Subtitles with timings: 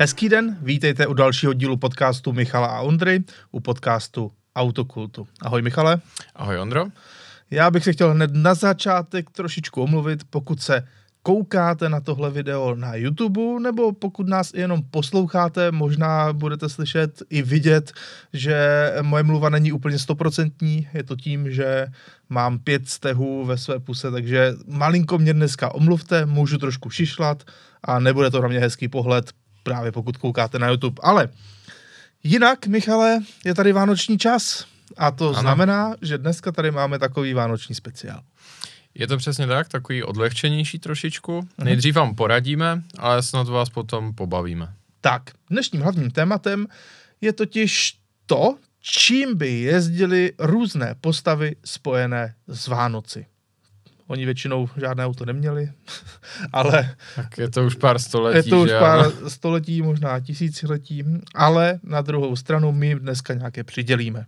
[0.00, 5.28] Hezký den, vítejte u dalšího dílu podcastu Michala a Ondry, u podcastu Autokultu.
[5.42, 6.00] Ahoj Michale.
[6.34, 6.86] Ahoj Ondro.
[7.50, 10.86] Já bych se chtěl hned na začátek trošičku omluvit, pokud se
[11.22, 17.42] koukáte na tohle video na YouTube, nebo pokud nás jenom posloucháte, možná budete slyšet i
[17.42, 17.92] vidět,
[18.32, 20.88] že moje mluva není úplně stoprocentní.
[20.94, 21.86] Je to tím, že
[22.28, 27.42] mám pět stehů ve své puse, takže malinko mě dneska omluvte, můžu trošku šišlat
[27.84, 29.32] a nebude to na mě hezký pohled,
[29.68, 31.00] právě pokud koukáte na YouTube.
[31.02, 31.28] Ale
[32.22, 35.40] jinak, Michale, je tady vánoční čas a to ano.
[35.40, 38.20] znamená, že dneska tady máme takový vánoční speciál.
[38.94, 41.32] Je to přesně tak, takový odlehčenější trošičku.
[41.36, 41.64] Mhm.
[41.64, 44.72] Nejdřív vám poradíme, ale snad vás potom pobavíme.
[45.00, 46.66] Tak, dnešním hlavním tématem
[47.20, 53.26] je totiž to, čím by jezdili různé postavy spojené s Vánoci.
[54.08, 55.72] Oni většinou žádné auto neměli,
[56.52, 56.94] ale...
[57.16, 59.30] Tak je to už pár století, Je to už pár ano?
[59.30, 64.26] století, možná tisíciletí, ale na druhou stranu my dneska nějaké přidělíme.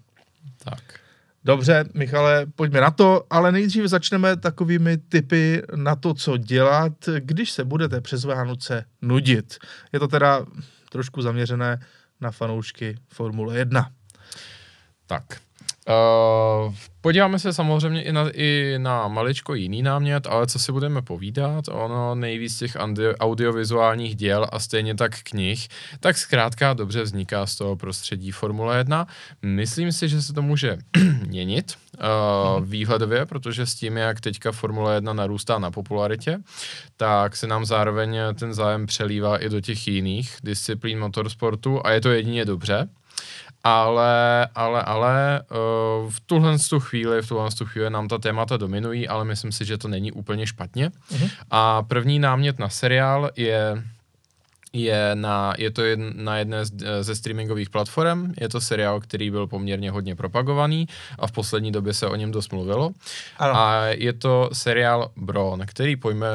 [0.64, 1.00] Tak.
[1.44, 7.50] Dobře, Michale, pojďme na to, ale nejdřív začneme takovými typy na to, co dělat, když
[7.50, 9.58] se budete přes Vánoce nudit.
[9.92, 10.46] Je to teda
[10.90, 11.80] trošku zaměřené
[12.20, 13.90] na fanoušky Formule 1.
[15.06, 15.24] Tak,
[15.90, 21.02] Uh, podíváme se samozřejmě i na, i na maličko jiný námět, ale co si budeme
[21.02, 22.76] povídat, ono nejvíc těch
[23.20, 25.68] audiovizuálních děl a stejně tak knih,
[26.00, 29.06] tak zkrátka dobře vzniká z toho prostředí Formule 1.
[29.42, 30.78] Myslím si, že se to může
[31.26, 36.38] měnit uh, výhledově, protože s tím, jak teďka Formule 1 narůstá na popularitě,
[36.96, 42.00] tak se nám zároveň ten zájem přelívá i do těch jiných disciplín motorsportu a je
[42.00, 42.88] to jedině dobře
[43.64, 48.56] ale, ale, ale uh, v tuhle tu chvíli, v tuhle tu chvíli nám ta témata
[48.56, 50.88] dominují, ale myslím si, že to není úplně špatně.
[50.88, 51.30] Uh-huh.
[51.50, 53.84] A první námět na seriál je
[54.72, 59.30] je, na, je to jedn, na jedné z, ze streamingových platform, je to seriál, který
[59.30, 62.90] byl poměrně hodně propagovaný a v poslední době se o něm dost mluvilo.
[63.38, 63.56] Ano.
[63.56, 66.26] A je to seriál Bron, který, pojme,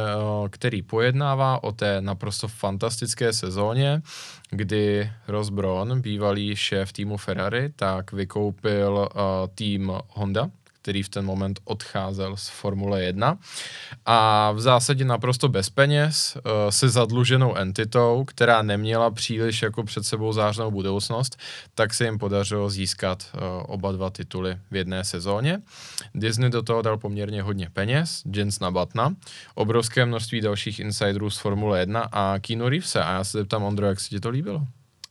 [0.49, 4.01] který pojednává o té naprosto fantastické sezóně,
[4.49, 9.21] kdy Ross Brown, bývalý šéf týmu Ferrari, tak vykoupil uh,
[9.55, 10.49] tým Honda,
[10.85, 13.37] který v ten moment odcházel z Formule 1
[14.05, 20.05] a v zásadě naprosto bez peněz uh, se zadluženou entitou, která neměla příliš jako před
[20.05, 21.37] sebou zářnou budoucnost,
[21.75, 25.61] tak se jim podařilo získat uh, oba dva tituly v jedné sezóně.
[26.15, 29.15] Disney do toho dal poměrně hodně peněz, Jens Batna,
[29.55, 33.03] obrovské množství dalších insiderů z Formule 1 a Keanu Reevese.
[33.03, 34.61] A já se zeptám, Ondro, jak se ti to líbilo?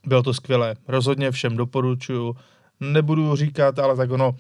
[0.07, 0.75] Bylo to skvělé.
[0.89, 2.37] Rozhodně všem doporučuju.
[2.81, 4.37] Nebudu říkat, ale tak ono,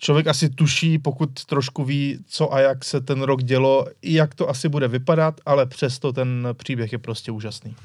[0.00, 4.34] člověk asi tuší, pokud trošku ví, co a jak se ten rok dělo, i jak
[4.34, 7.76] to asi bude vypadat, ale přesto ten příběh je prostě úžasný.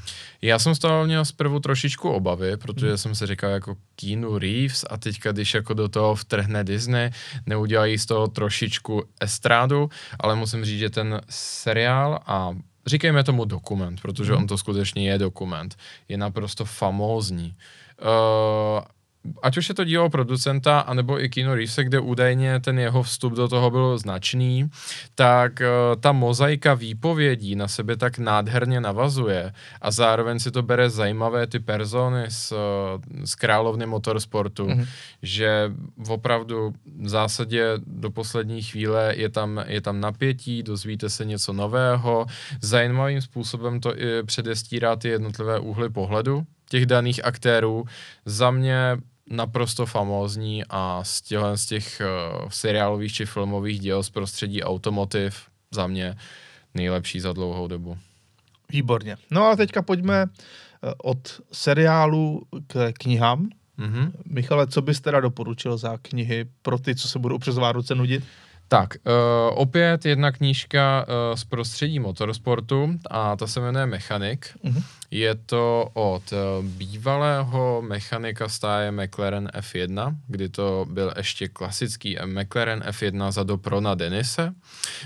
[0.42, 2.98] Já jsem z toho měl zprvu trošičku obavy, protože hmm.
[2.98, 7.10] jsem si říkal jako Keanu Reeves a teďka, když jako do toho vtrhne Disney,
[7.46, 9.90] neudělají z toho trošičku estrádu,
[10.20, 12.56] ale musím říct, že ten seriál a
[12.86, 14.42] říkejme tomu dokument, protože hmm.
[14.42, 15.76] on to skutečně je dokument,
[16.10, 17.56] je naprosto famózní.
[18.02, 18.84] Uh,
[19.42, 23.34] ať už je to dílo producenta, anebo i Kino Reevese, kde údajně ten jeho vstup
[23.34, 24.70] do toho byl značný,
[25.16, 30.90] tak uh, ta mozaika výpovědí na sebe tak nádherně navazuje a zároveň si to bere
[30.90, 32.58] zajímavé ty persony z, uh,
[33.26, 34.88] z královny motorsportu, mm-hmm.
[35.22, 35.72] že
[36.08, 42.26] opravdu v zásadě do poslední chvíle je tam, je tam napětí, dozvíte se něco nového,
[42.62, 47.86] zajímavým způsobem to i předestírá ty jednotlivé úhly pohledu těch daných aktérů.
[48.26, 48.98] Za mě
[49.30, 55.36] naprosto famózní a z, těchto, z těch uh, seriálových či filmových děl z prostředí automotiv
[55.72, 56.16] za mě
[56.74, 57.98] nejlepší za dlouhou dobu.
[58.70, 59.18] Výborně.
[59.32, 60.30] No a teďka pojďme uh,
[61.04, 63.50] od seriálu k knihám.
[63.80, 64.12] Mm-hmm.
[64.26, 68.24] Michale, co bys teda doporučil za knihy pro ty, co se budou přes Vánoce nudit?
[68.68, 69.12] Tak, uh,
[69.54, 74.58] opět jedna knížka uh, z prostředí motorsportu a ta se jmenuje Mechanik.
[74.64, 74.84] Uh-huh.
[75.12, 76.66] Je to od uh,
[77.06, 84.54] bývalého mechanika stáje McLaren F1, kdy to byl ještě klasický McLaren F1 za Doprona Denise.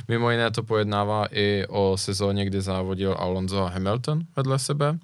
[0.08, 5.00] Mimo jiné to pojednává i o sezóně, kdy závodil Alonso a Hamilton vedle sebe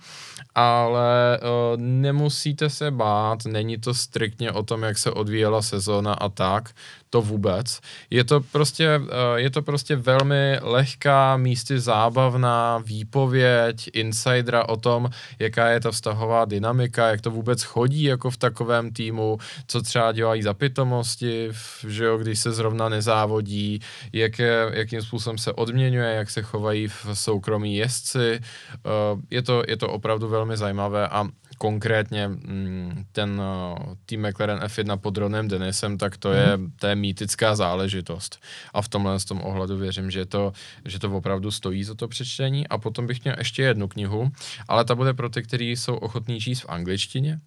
[0.55, 6.29] ale uh, nemusíte se bát, není to striktně o tom, jak se odvíjela sezóna a
[6.29, 6.69] tak,
[7.09, 7.79] to vůbec.
[8.09, 15.09] Je to prostě, uh, je to prostě velmi lehká, místy zábavná výpověď insidera o tom,
[15.39, 19.37] jaká je ta vztahová dynamika, jak to vůbec chodí jako v takovém týmu,
[19.67, 21.49] co třeba dělají za pitomosti,
[21.87, 23.79] že jo, když se zrovna nezávodí,
[24.13, 28.39] jak je, jakým způsobem se odměňuje, jak se chovají v soukromí jezdci.
[28.85, 34.59] Uh, je, to, je to opravdu velmi zajímavé a konkrétně mm, ten uh, tým McLaren
[34.59, 36.71] F1 pod Ronem Denisem, tak to, je, mhm.
[36.79, 38.39] to je mýtická záležitost.
[38.73, 40.53] A v tomhle z tom ohledu věřím, že to,
[40.85, 42.67] že to opravdu stojí za to přečtení.
[42.67, 44.31] A potom bych měl ještě jednu knihu,
[44.67, 47.39] ale ta bude pro ty, kteří jsou ochotní číst v angličtině.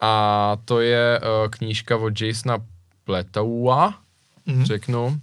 [0.00, 2.58] A to je uh, knížka od Jasona
[3.04, 3.94] Pletoua,
[4.46, 4.64] mm.
[4.64, 5.06] řeknu.
[5.06, 5.14] Uh,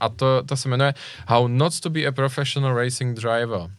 [0.00, 0.94] a to, to se jmenuje
[1.26, 3.70] How Not to be a Professional Racing Driver.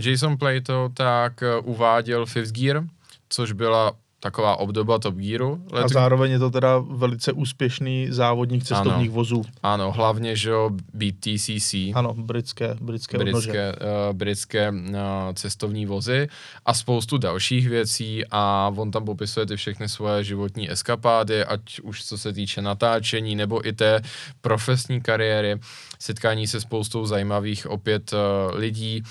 [0.00, 2.84] Jason Plato tak uváděl Fifth Gear,
[3.28, 3.92] což byla
[4.24, 5.64] taková obdoba Top Gearu.
[5.72, 5.84] Let...
[5.84, 9.42] A zároveň je to teda velice úspěšný závodník cestovních ano, vozů.
[9.62, 11.74] Ano, hlavně, že jo, BTCC.
[11.94, 14.76] Ano, britské, britské Britské, uh, britské uh,
[15.34, 16.28] cestovní vozy
[16.64, 22.04] a spoustu dalších věcí a on tam popisuje ty všechny svoje životní eskapády, ať už
[22.04, 24.00] co se týče natáčení nebo i té
[24.40, 25.60] profesní kariéry,
[25.98, 28.18] setkání se spoustou zajímavých opět uh,
[28.58, 29.02] lidí,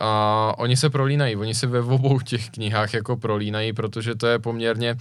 [0.00, 4.38] a oni se prolínají, oni se ve obou těch knihách jako prolínají, protože to je
[4.38, 4.96] poměrně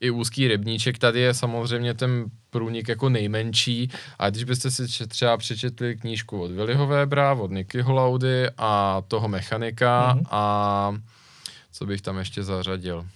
[0.00, 0.98] i úzký rybníček.
[0.98, 6.50] Tady je samozřejmě ten průnik jako nejmenší a když byste si třeba přečetli knížku od
[6.50, 10.26] Willyho Webera, od Nicky Holaudy a toho mechanika mm-hmm.
[10.30, 10.96] a
[11.72, 13.06] co bych tam ještě zařadil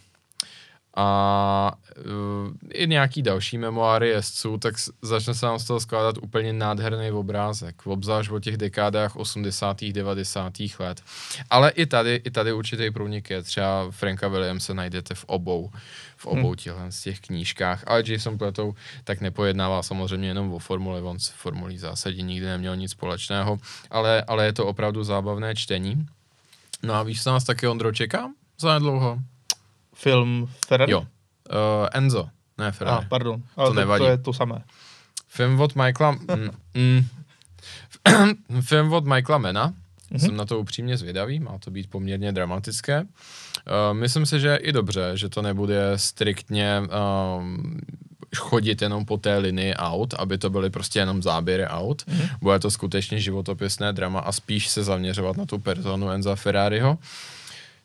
[1.00, 6.52] a uh, i nějaký další memoáry jezdců, tak začne se nám z toho skládat úplně
[6.52, 9.84] nádherný obrázek, obzvlášť o těch dekádách 80.
[9.84, 10.52] 90.
[10.78, 11.02] let.
[11.50, 15.70] Ale i tady, i tady určitý průnik je, třeba Franka Williamse najdete v obou,
[16.16, 16.92] v obou hmm.
[16.92, 18.74] z těch knížkách, ale Jason Platou
[19.04, 23.58] tak nepojednává samozřejmě jenom o formule, on s formulí v zásadě nikdy neměl nic společného,
[23.90, 26.06] ale, ale je to opravdu zábavné čtení.
[26.82, 28.30] No a víš, co nás taky Ondro čeká?
[28.60, 29.18] Za nedlouho
[29.98, 30.92] film Ferrari?
[30.92, 31.00] Jo.
[31.00, 32.28] Uh, Enzo,
[32.58, 33.04] ne Ferrari.
[33.04, 34.04] Ah, pardon, ale to, to, nevadí.
[34.04, 34.62] to je to samé.
[35.28, 36.12] Film od Michaela...
[36.12, 36.50] mm,
[38.48, 39.68] mm, film od Michaela Mena.
[39.68, 40.18] Mm-hmm.
[40.18, 43.00] Jsem na to upřímně zvědavý, má to být poměrně dramatické.
[43.00, 43.06] Uh,
[43.92, 46.82] myslím si, že i dobře, že to nebude striktně
[47.38, 47.80] um,
[48.36, 52.02] chodit jenom po té linii aut, aby to byly prostě jenom záběry aut.
[52.02, 52.28] Mm-hmm.
[52.40, 56.90] Bude to skutečně životopisné drama a spíš se zaměřovat na tu personu Enza Ferrariho.
[56.90, 56.98] Uh,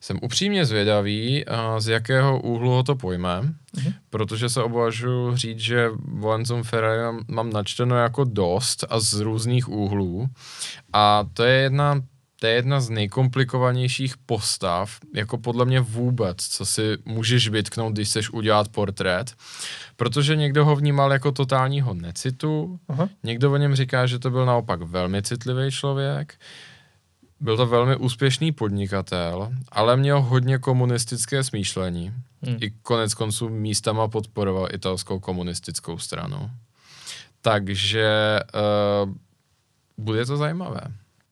[0.03, 1.45] jsem upřímně zvědavý,
[1.77, 3.93] z jakého úhlu ho to pojme, mm-hmm.
[4.09, 10.27] protože se obvažuji říct, že Volenzum Ferrari mám načteno jako dost a z různých úhlů.
[10.93, 12.01] A to je jedna
[12.39, 18.07] to je jedna z nejkomplikovanějších postav, jako podle mě vůbec, co si můžeš vytknout, když
[18.07, 19.33] chceš udělat portrét,
[19.95, 23.09] protože někdo ho vnímal jako totálního necitu, Aha.
[23.23, 26.35] někdo o něm říká, že to byl naopak velmi citlivý člověk,
[27.43, 32.13] byl to velmi úspěšný podnikatel, ale měl hodně komunistické smýšlení.
[32.41, 32.57] Hmm.
[32.61, 36.49] I konec konců místama podporoval italskou komunistickou stranu.
[37.41, 38.39] Takže
[39.05, 39.11] uh,
[39.97, 40.81] bude to zajímavé.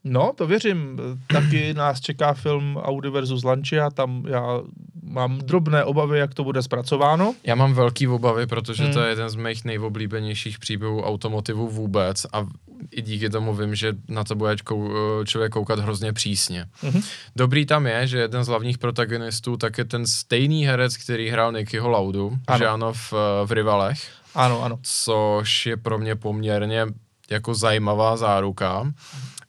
[0.04, 1.00] No, to věřím.
[1.28, 4.62] Taky nás čeká film Audi versus Lancia, tam já
[5.04, 7.36] mám drobné obavy, jak to bude zpracováno.
[7.44, 8.94] Já mám velký obavy, protože hmm.
[8.94, 12.48] to je jeden z mých nejoblíbenějších příběhů automotivu vůbec a
[12.92, 14.90] i díky tomu vím, že na to bude kou,
[15.26, 16.66] člověk koukat hrozně přísně.
[16.82, 17.02] Hmm.
[17.36, 21.52] Dobrý tam je, že jeden z hlavních protagonistů tak je ten stejný herec, který hrál
[21.52, 22.58] Nickyho Laudu, ano.
[22.58, 23.14] že ano, v,
[23.46, 24.00] v Rivalech.
[24.36, 24.80] Ano, ano.
[24.82, 26.86] Což je pro mě poměrně
[27.30, 28.92] jako zajímavá záruka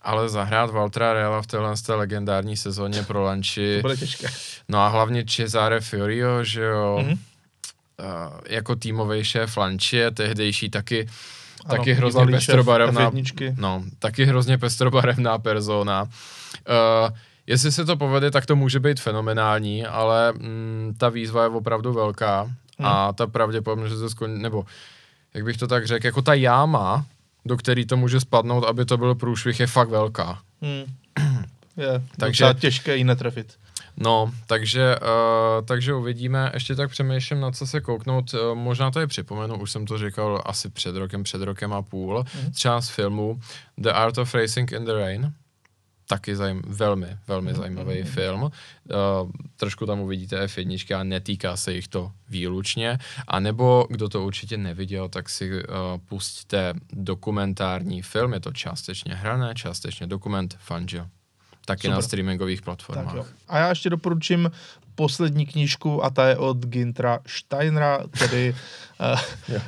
[0.02, 3.76] ale zahrát Valtra Reala v téhle té legendární sezóně pro Lanči.
[3.76, 4.28] To bude těžké.
[4.68, 7.18] No a hlavně Cesare Fiorio, že jo, mm-hmm.
[8.00, 11.08] uh, jako týmový šéf Lanči, tehdejší taky
[11.64, 13.10] ano, taky hrozně pestrobarevná,
[13.56, 16.02] no, taky hrozně pestrobarevná persona.
[16.02, 17.16] Uh,
[17.46, 21.92] jestli se to povede, tak to může být fenomenální, ale mm, ta výzva je opravdu
[21.92, 22.54] velká hmm.
[22.78, 24.64] a ta pravděpodobnost, že to skončí, nebo
[25.34, 27.06] jak bych to tak řekl, jako ta jáma,
[27.44, 30.38] do který to může spadnout, aby to byl průšvih, je fakt velká.
[30.62, 30.84] Hmm.
[31.76, 33.58] Je takže těžké ji netrefit.
[33.96, 36.50] No, takže, uh, takže uvidíme.
[36.54, 38.34] Ještě tak přemýšlím, na co se kouknout.
[38.34, 41.82] Uh, možná to je připomenu, už jsem to říkal asi před rokem, před rokem a
[41.82, 42.20] půl.
[42.20, 42.52] Mm-hmm.
[42.52, 43.40] Třeba z filmu
[43.78, 45.32] The Art of Racing in the Rain
[46.12, 47.56] taky zajím, velmi, velmi mm-hmm.
[47.56, 48.14] zajímavý mm-hmm.
[48.14, 48.42] film.
[48.42, 48.50] Uh,
[49.56, 52.98] trošku tam uvidíte F1 a netýká se jich to výlučně.
[53.28, 55.64] A nebo, kdo to určitě neviděl, tak si uh,
[56.08, 61.06] pustíte dokumentární film, je to částečně hrané, částečně dokument Fangio.
[61.66, 61.96] Taky Super.
[61.96, 63.14] na streamingových platformách.
[63.14, 64.50] Tak a já ještě doporučím
[64.94, 68.54] poslední knížku a ta je od Gintra Steinera, tedy
[69.00, 69.20] uh,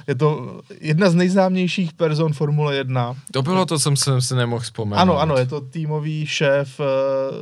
[0.06, 3.14] je to jedna z nejznámějších person Formule 1.
[3.32, 5.02] To bylo to, jsem si nemohl vzpomenout.
[5.02, 6.86] Ano, ano, je to týmový šéf uh,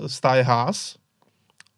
[0.07, 0.97] Sty Haas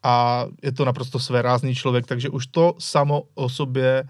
[0.03, 4.03] a je to naprosto svérázný člověk, takže už to samo o sobě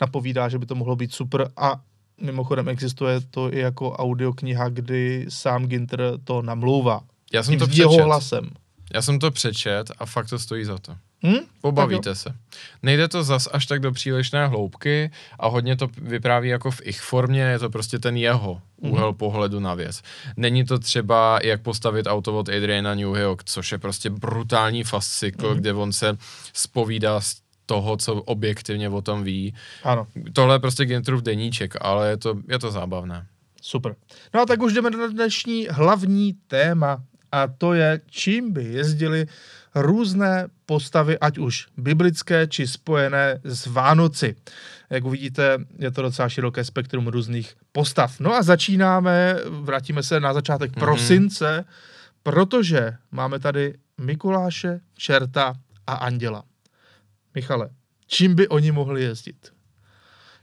[0.00, 1.80] napovídá, že by to mohlo být super a
[2.20, 7.00] mimochodem existuje to i jako audiokniha, kdy sám Ginter to namlouvá.
[7.32, 8.04] Já jsem to s jeho přečet.
[8.04, 8.50] hlasem.
[8.94, 10.96] Já jsem to přečet a fakt to stojí za to.
[11.26, 11.38] Hm?
[11.60, 12.34] Pobavíte se.
[12.82, 17.00] Nejde to zas až tak do přílišné hloubky a hodně to vypráví jako v ich
[17.00, 20.02] formě, je to prostě ten jeho úhel pohledu na věc.
[20.36, 25.72] Není to třeba, jak postavit auto od Adriana Newhyho, což je prostě brutální fascykl, kde
[25.72, 26.16] on se
[26.52, 29.54] spovídá z toho, co objektivně o tom ví.
[29.84, 33.26] Ano, Tohle je prostě Ginterův deníček, ale je to, je to zábavné.
[33.62, 33.94] super.
[34.34, 39.26] No a tak už jdeme na dnešní hlavní téma a to je, čím by jezdili
[39.74, 44.36] různé postavy, ať už biblické, či spojené s Vánoci.
[44.90, 48.20] Jak uvidíte, je to docela široké spektrum různých postav.
[48.20, 50.80] No a začínáme, vrátíme se na začátek Mhm.
[50.80, 51.64] prosince,
[52.22, 55.54] protože máme tady Mikuláše, Čerta
[55.86, 56.42] a Anděla.
[57.34, 57.68] Michale,
[58.06, 59.52] čím by oni mohli jezdit?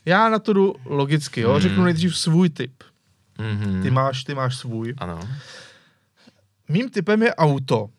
[0.05, 1.51] Já na to jdu logicky, jo?
[1.51, 1.61] Mhm.
[1.61, 2.83] řeknu nejdřív svůj typ.
[3.39, 3.81] Mm-hmm.
[3.81, 4.93] Ty máš, ty máš svůj.
[4.97, 5.19] Ano.
[6.69, 7.89] Mým typem je auto,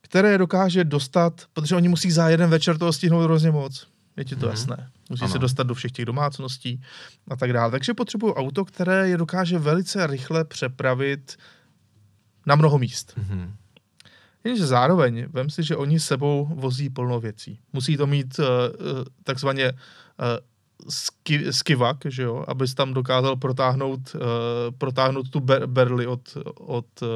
[0.00, 3.88] které dokáže dostat, protože oni musí za jeden večer toho stihnout hrozně moc.
[4.16, 4.50] Je ti to Mhm.
[4.50, 4.90] jasné.
[5.10, 5.32] Musí Ano.
[5.32, 6.80] se dostat do všech těch domácností
[7.28, 7.70] a tak dále.
[7.70, 11.36] Takže potřebuju auto, které je dokáže velice rychle přepravit
[12.46, 13.14] na mnoho míst.
[13.18, 13.50] Mm-hmm.
[14.44, 17.60] Jenže zároveň, vem si, že oni sebou vozí plno věcí.
[17.72, 18.44] Musí to mít uh,
[19.24, 19.78] takzvaně uh,
[20.88, 24.20] ski, skivak, že jo, abys tam dokázal protáhnout, uh,
[24.78, 27.08] protáhnout tu ber, berli od, od, uh,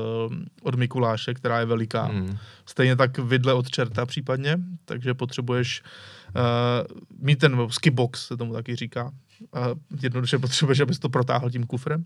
[0.62, 2.09] od Mikuláše, která je veliká.
[2.09, 2.38] Mm.
[2.66, 8.76] Stejně tak vidle od čerta případně, takže potřebuješ uh, mít ten skibox, se tomu taky
[8.76, 9.04] říká.
[9.04, 12.04] Uh, jednoduše potřebuješ, abys to protáhl tím kufrem.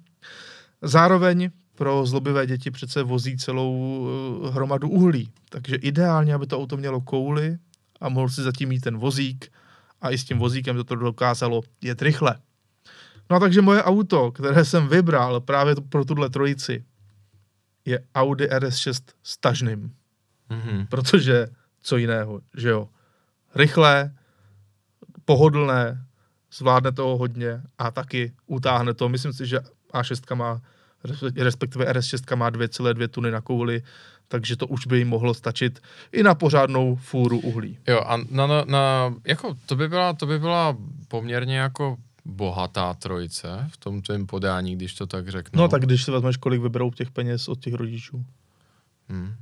[0.82, 6.76] Zároveň pro zlobivé děti přece vozí celou uh, hromadu uhlí, takže ideálně, aby to auto
[6.76, 7.58] mělo kouly
[8.00, 9.52] a mohl si zatím mít ten vozík
[10.00, 12.37] a i s tím vozíkem to, to dokázalo jet rychle.
[13.31, 16.85] No a takže moje auto, které jsem vybral právě pro tuhle trojici,
[17.85, 19.93] je Audi RS6 s tažným
[20.50, 20.87] Mm-hmm.
[20.87, 21.47] protože
[21.83, 22.88] co jiného, že jo.
[23.55, 24.15] Rychlé,
[25.25, 26.07] pohodlné,
[26.53, 29.09] zvládne toho hodně a taky utáhne to.
[29.09, 29.59] Myslím si, že
[29.93, 30.61] A6 má,
[31.37, 33.83] respektive RS6 má 2,2 tuny na kouli,
[34.28, 35.80] takže to už by jim mohlo stačit
[36.12, 37.78] i na pořádnou fůru uhlí.
[37.88, 40.76] Jo, a na, na, na, jako to by byla, to by byla
[41.09, 45.62] poměrně jako bohatá trojice v tom tvém podání, když to tak řeknu.
[45.62, 48.25] No tak když si vezmeš, kolik vyberou těch peněz od těch rodičů.
[49.09, 49.35] Hmm.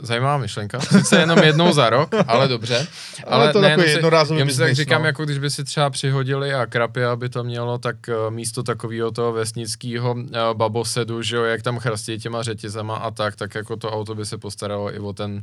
[0.00, 0.80] Zajímavá myšlenka.
[0.80, 2.86] Sice jenom jednou za rok, ale dobře.
[3.26, 5.06] Ale to ne, takový si- jednorázový jenom si tak říkám, no.
[5.06, 9.10] jako když by si třeba přihodili a krapě, aby to mělo, tak uh, místo takového
[9.10, 13.76] toho vesnického uh, babosedu, že jo, jak tam chrastí těma řetězama a tak, tak jako
[13.76, 15.42] to auto by se postaralo i o ten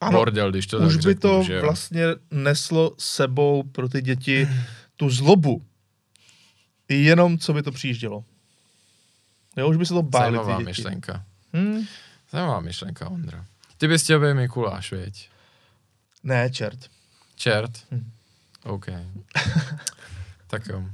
[0.00, 4.02] Ano, bordel, když to Už tak by řeknu, to že vlastně neslo sebou pro ty
[4.02, 4.48] děti
[4.96, 5.62] tu zlobu.
[6.88, 8.24] Jenom, co by to přijíždělo.
[9.56, 10.70] Jo, už by se to báli Zajímavá ty děti.
[10.70, 11.22] myšlenka.
[11.52, 11.86] Hmm?
[12.32, 13.44] Zajímavá myšlenka, Ondra.
[13.80, 15.30] Ty bys chtěl být Mikuláš, věď?
[16.22, 16.78] Ne, čert.
[17.36, 17.70] Čert?
[17.90, 18.10] Hm.
[18.64, 18.86] OK.
[20.46, 20.84] tak jo.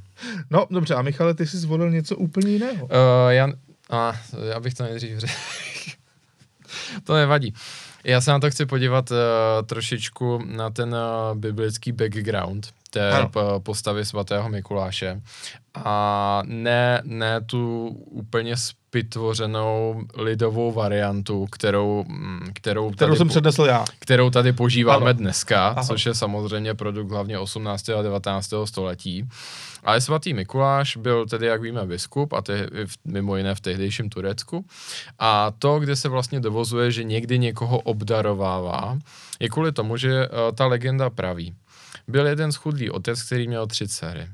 [0.50, 2.84] No, dobře, a Michale, ty jsi zvolil něco úplně jiného.
[2.84, 2.90] Uh,
[3.28, 3.48] já,
[3.90, 5.34] a, já bych to nejdřív řekl.
[7.04, 7.54] to nevadí.
[8.06, 9.16] Já se na to chci podívat uh,
[9.66, 13.28] trošičku na ten uh, biblický background té Ano.
[13.28, 15.20] p- postavy svatého Mikuláše
[15.74, 23.62] a ne, ne tu úplně spytvořenou lidovou variantu, kterou, mm, kterou, Kterou tady jsem přednesl
[23.64, 23.84] já.
[23.98, 25.18] kterou tady požíváme Ano.
[25.18, 25.84] dneska, Ano.
[25.86, 27.88] což je samozřejmě produkt hlavně 18.
[27.98, 28.54] a 19.
[28.64, 29.28] století.
[29.86, 32.68] Ale svatý Mikuláš byl tedy, jak víme, biskup, a te,
[33.04, 34.64] mimo jiné v tehdejším Turecku.
[35.18, 38.98] A to, kde se vlastně dovozuje, že někdy někoho obdarovává,
[39.40, 41.54] je kvůli tomu, že uh, ta legenda praví.
[42.08, 44.28] Byl jeden schudlý otec, který měl tři dcery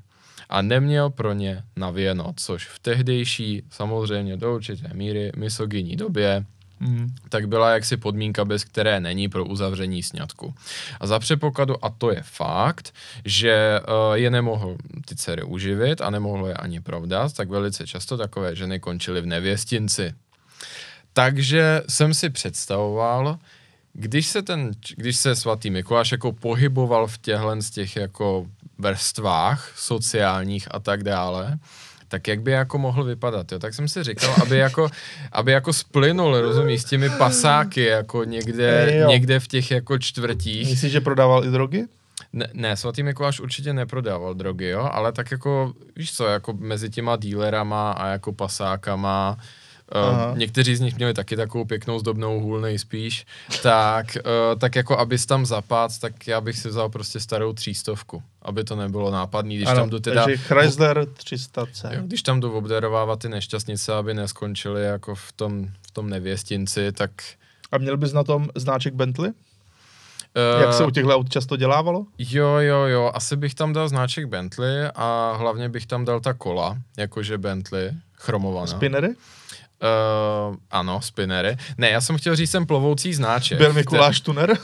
[0.49, 6.45] a neměl pro ně na věno, což v tehdejší, samozřejmě do určité míry, misogyní době
[6.85, 7.15] Hmm.
[7.29, 10.55] tak byla jaksi podmínka, bez které není pro uzavření sňatku.
[11.01, 16.11] A za předpokladu, a to je fakt, že uh, je nemohl ty dcery uživit a
[16.11, 20.15] nemohlo je ani provdat, tak velice často takové ženy končily v nevěstinci.
[21.13, 23.39] Takže jsem si představoval,
[23.93, 28.47] když se ten, když se svatý Mikuláš jako pohyboval v těchhle z těch jako
[28.79, 31.59] vrstvách sociálních a tak dále,
[32.13, 33.59] tak jak by jako mohl vypadat, jo?
[33.59, 34.91] Tak jsem si říkal, aby jako,
[35.33, 40.69] aby jako splynul, rozumíš, s těmi pasáky, jako někde, někde v těch jako čtvrtích.
[40.69, 41.85] Myslíš, že prodával i drogy?
[42.33, 46.91] Ne, ne, svatý Mikuláš určitě neprodával drogy, jo, ale tak jako, víš co, jako mezi
[46.91, 49.39] těma dílerama a jako pasákama
[49.89, 50.33] Aha.
[50.33, 53.27] Uh, někteří z nich měli taky takovou pěknou zdobnou hůl nejspíš,
[53.63, 58.23] tak, uh, tak jako abys tam zapad, tak já bych si vzal prostě starou třístovku,
[58.43, 60.25] aby to nebylo nápadný, když ano, tam jdu teda...
[60.25, 61.93] takže Chrysler 300C.
[61.95, 66.93] Jo, když tam jdu obdarovávat ty nešťastnice, aby neskončily jako v tom, v tom nevěstinci,
[66.93, 67.11] tak...
[67.73, 69.31] A měl bys na tom znáček Bentley?
[69.31, 72.07] Uh, Jak se u těchto aut často dělávalo?
[72.19, 76.33] Jo, jo, jo, asi bych tam dal znáček Bentley a hlavně bych tam dal ta
[76.33, 78.67] kola, jakože Bentley, chromovaná.
[78.67, 79.09] Spinnery?
[79.83, 81.57] Uh, ano, spinnery.
[81.79, 83.59] Ne, já jsem chtěl říct jsem plovoucí znáček.
[83.59, 84.51] Byl Mikuláš Tuner?
[84.51, 84.57] uh,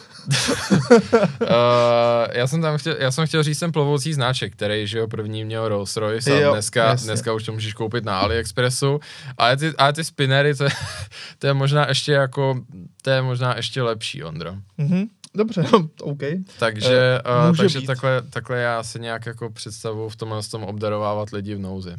[2.32, 5.44] já, jsem tam chtěl, já jsem chtěl říct jsem plovoucí znáček, který, že jo, první
[5.44, 7.06] měl Rolls Royce a Jo, dneska, jasně.
[7.06, 9.00] dneska už to můžeš koupit na AliExpressu.
[9.38, 10.70] Ale ty, ale ty spinnery, to je,
[11.38, 12.60] to je možná ještě jako,
[13.02, 14.54] to je možná ještě lepší, Ondro.
[14.78, 15.04] Mhm.
[15.34, 15.64] Dobře,
[16.00, 16.22] OK.
[16.58, 17.20] Takže,
[17.50, 17.86] uh, takže být.
[17.86, 21.92] takhle, takhle já si nějak jako představu v tomhle tom obdarovávat lidi v nouzi.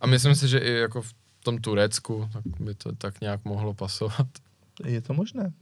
[0.00, 1.12] A myslím si, že i jako v
[1.46, 4.26] tom Turecku tak by to tak nějak mohlo pasovat.
[4.84, 5.52] Je to možné.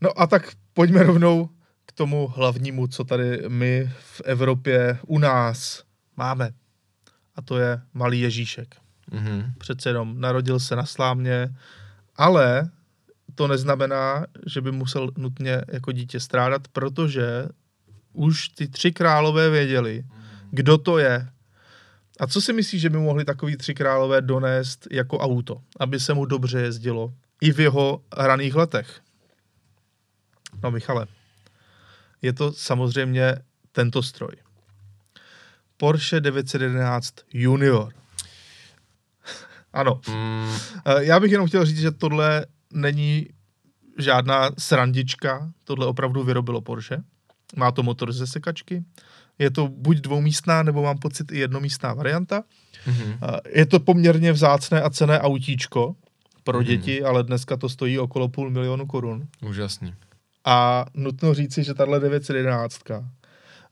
[0.00, 1.48] No a tak pojďme rovnou
[1.86, 5.82] k tomu hlavnímu, co tady my v Evropě u nás
[6.16, 6.50] máme.
[7.34, 8.76] A to je malý Ježíšek.
[9.10, 9.52] Mhm.
[9.58, 11.54] Přece jenom narodil se na slámě,
[12.16, 12.70] ale
[13.34, 17.48] to neznamená, že by musel nutně jako dítě strádat, protože
[18.12, 20.04] už ty tři králové věděli,
[20.50, 21.28] kdo to je.
[22.20, 26.14] A co si myslíš, že by mohli takový tři králové donést jako auto, aby se
[26.14, 29.00] mu dobře jezdilo i v jeho raných letech?
[30.62, 31.06] No Michale,
[32.22, 33.36] je to samozřejmě
[33.72, 34.32] tento stroj.
[35.76, 37.92] Porsche 911 Junior.
[39.72, 40.52] Ano, Mm,
[40.98, 43.28] Já bych jenom chtěl říct, že tohle není
[43.98, 47.02] žádná srandička, tohle opravdu vyrobilo Porsche.
[47.56, 48.84] Má to motor ze sekačky,
[49.38, 52.42] je to buď dvoumístná, nebo mám pocit i jednomístná varianta.
[52.86, 53.12] mhm.
[53.22, 55.96] Eh, Je to poměrně vzácné a cené autíčko
[56.44, 56.66] pro Mhm.
[56.66, 59.26] děti, ale dneska to stojí okolo půl milionu korun.
[59.42, 59.94] Úžasný.
[60.44, 63.00] A nutno říci, že tahle 911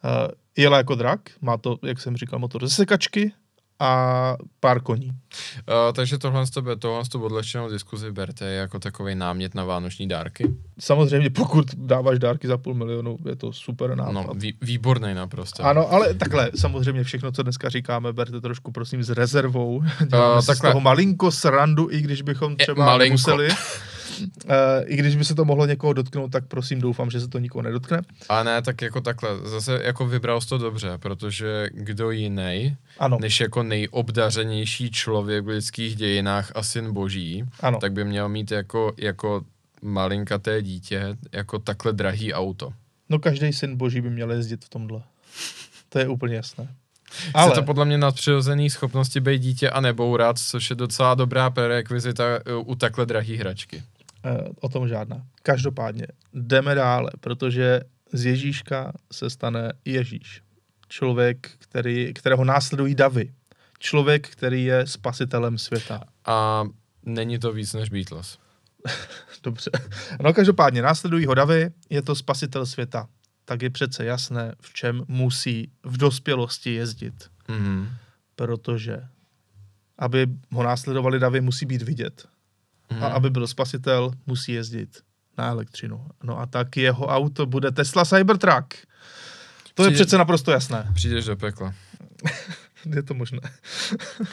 [0.05, 3.33] eh, jela jako drak, má to, jak jsem říkal, motor ze sekačky
[3.81, 5.07] a pár koní.
[5.07, 5.13] Uh,
[5.93, 10.09] takže tohle z tebe, tohle z tu odlehčenou diskuzi berte jako takový námět na vánoční
[10.09, 10.55] dárky.
[10.79, 14.13] Samozřejmě, pokud dáváš dárky za půl milionu, je to super nápad.
[14.13, 15.65] No, vý, výborný naprosto.
[15.65, 19.83] Ano, ale takhle, samozřejmě všechno, co dneska říkáme, berte trošku, prosím, s rezervou.
[20.09, 20.71] Děláme Uh, si z takhle.
[20.71, 23.13] toho malinko srandu, i když bychom Je, třeba malinko.
[23.13, 23.49] museli.
[24.21, 24.51] Uh,
[24.85, 27.63] I když by se to mohlo někoho dotknout, tak prosím, doufám, že se to nikoho
[27.63, 28.03] nedotkne.
[28.29, 33.19] A ne, tak jako takhle, zase jako vybral jsi to dobře, protože kdo jiný, Ano,
[33.21, 37.79] než jako nejobdařenější člověk v lidských dějinách a syn boží, ano.
[37.79, 39.43] tak by měl mít jako, jako
[39.83, 42.73] malinkaté dítě jako takhle drahý auto.
[43.09, 45.03] No každý syn boží by měl jezdit v tomhle.
[45.89, 46.69] To je úplně jasné.
[47.35, 47.45] Ale...
[47.45, 52.25] Ale to podle mě nadpřirozený schopnosti být dítě a nebourat, což je docela dobrá prerekvizita
[52.25, 53.83] uh, u takhle drahý hračky.
[54.25, 55.27] Eh, o tom žádná.
[55.43, 57.81] Každopádně jdeme dále, protože
[58.13, 60.43] z Ježíška se stane Ježíš.
[60.89, 63.33] Člověk, který, kterého následují davy.
[63.79, 66.05] Člověk, který je spasitelem světa.
[66.27, 66.65] A
[67.03, 68.39] není to víc než Beatles.
[69.43, 69.71] Dobře.
[70.23, 73.09] No každopádně, následují ho davy, je to spasitel světa.
[73.45, 77.31] Tak je přece jasné, v čem musí v dospělosti jezdit.
[77.49, 77.89] Mhm.
[78.37, 79.03] Protože
[80.01, 82.29] aby ho následovali davy, musí být vidět.
[82.91, 83.05] Mhm.
[83.05, 84.99] A aby byl spasitel, musí jezdit
[85.39, 86.07] na elektřinu.
[86.23, 88.75] No a tak jeho auto bude Tesla Cybertruck.
[89.75, 90.91] To je Přijde- přece naprosto jasné.
[90.95, 91.75] Přijdeš do pekla.
[92.97, 93.41] Je to možné.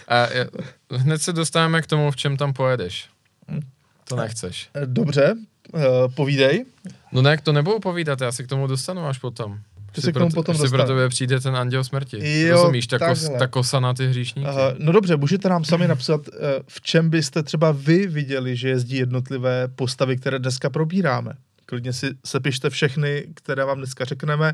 [0.07, 0.49] A je,
[0.91, 3.09] hned se dostaneme k tomu, v čem tam pojedeš.
[3.51, 3.59] Hm.
[4.07, 4.69] To nechceš.
[4.73, 5.35] Eh, Dobře,
[5.75, 5.79] eh,
[6.15, 6.65] povídej.
[7.11, 9.59] No ne, to nebudu povídat, já si k tomu dostanu až potom.
[10.01, 12.41] Ty se k tomu potom si pro tebe přijde ten anděl smrti.
[12.41, 14.47] Jo, Rozumíš, ta, kos, ta kosa na ty hříšníky.
[14.49, 18.69] Aha, no dobře, můžete nám sami napsat, eh, v čem byste třeba vy viděli, že
[18.69, 21.33] jezdí jednotlivé postavy, které dneska probíráme.
[21.65, 24.53] Klidně si sepište všechny, které vám dneska řekneme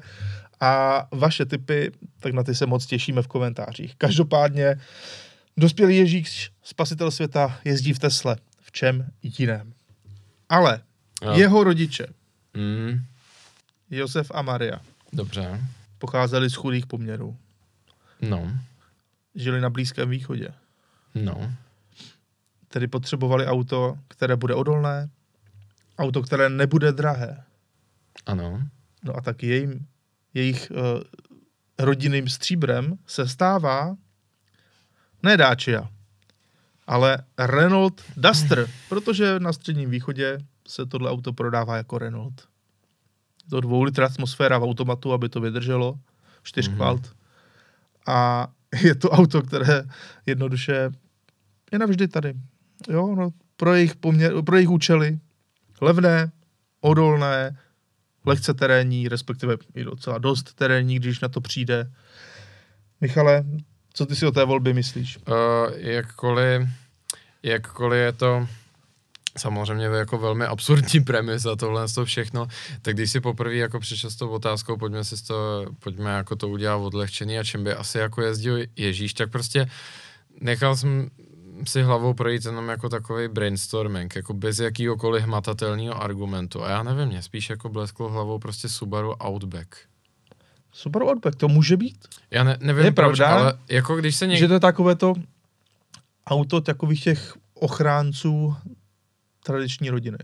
[0.62, 3.96] a vaše typy, tak na ty se moc těšíme v komentářích.
[3.98, 4.76] Každopádně
[5.58, 8.36] dospělý Ježíš, spasitel světa, jezdí v Tesle.
[8.62, 9.06] V čem
[9.40, 9.74] jiném.
[10.50, 10.82] Ale
[11.24, 11.34] Jo.
[11.36, 12.06] jeho rodiče,
[12.56, 13.00] Mm,
[13.92, 14.80] Josef a Maria,
[15.14, 15.62] dobře.
[15.98, 17.38] pocházeli z chudých poměrů.
[18.22, 18.52] No,
[19.36, 20.50] Žili na Blízkém východě.
[21.16, 21.54] no.
[22.68, 25.10] Tedy potřebovali auto, které bude odolné,
[25.98, 27.44] auto, které nebude drahé.
[28.26, 28.68] Ano.
[29.04, 29.88] No a tak jejím,
[30.34, 30.78] jejich uh,
[31.80, 33.96] rodinným stříbrem se stává
[35.24, 35.90] ne Dacia,
[36.88, 42.48] ale Renault Duster, protože na středním východě se tohle auto prodává jako Renault.
[43.44, 46.00] Je to dvou litr atmosféra v automatu, aby to vydrželo,
[46.44, 47.02] čtyřkvalt.
[47.02, 48.14] Mm-hmm.
[48.14, 48.48] A
[48.82, 49.84] je to auto, které
[50.26, 50.92] jednoduše
[51.72, 52.34] je navždy tady.
[52.90, 55.20] Jo, no, pro jejich, poměr, pro jejich účely.
[55.82, 56.32] Levné,
[56.82, 57.58] odolné,
[58.26, 61.92] lehce terénní, respektive i docela dost terénní, když na to přijde.
[63.02, 63.44] Michale,
[63.94, 65.18] co ty si o té volbě myslíš?
[65.18, 65.34] Uh,
[65.76, 66.70] jakkoliv,
[67.44, 68.48] jakkoliv je to
[69.38, 72.48] samozřejmě jako velmi absurdní premisa tohle to všechno,
[72.82, 76.50] tak když si poprvé jako přišel s tou otázkou, pojďme si to, pojďme jako to
[76.50, 79.70] udělat odlehčený a čím by asi jako jezdil Ježíš, tak prostě
[80.42, 81.10] nechal jsem
[81.68, 86.64] si hlavou projít jenom jako takový brainstorming, jako bez jakýhokoliv hmatatelného argumentu.
[86.64, 89.76] A já nevím, mě spíš jako blesklo hlavou prostě Subaru Outback.
[90.72, 92.08] Subaru Outback, to může být?
[92.32, 94.48] Já ne, nevím Je proč, pravda, ale jako když se Že někdo...
[94.48, 95.14] to je takové to
[96.28, 98.56] auto takových těch ochránců
[99.44, 100.18] tradiční rodiny.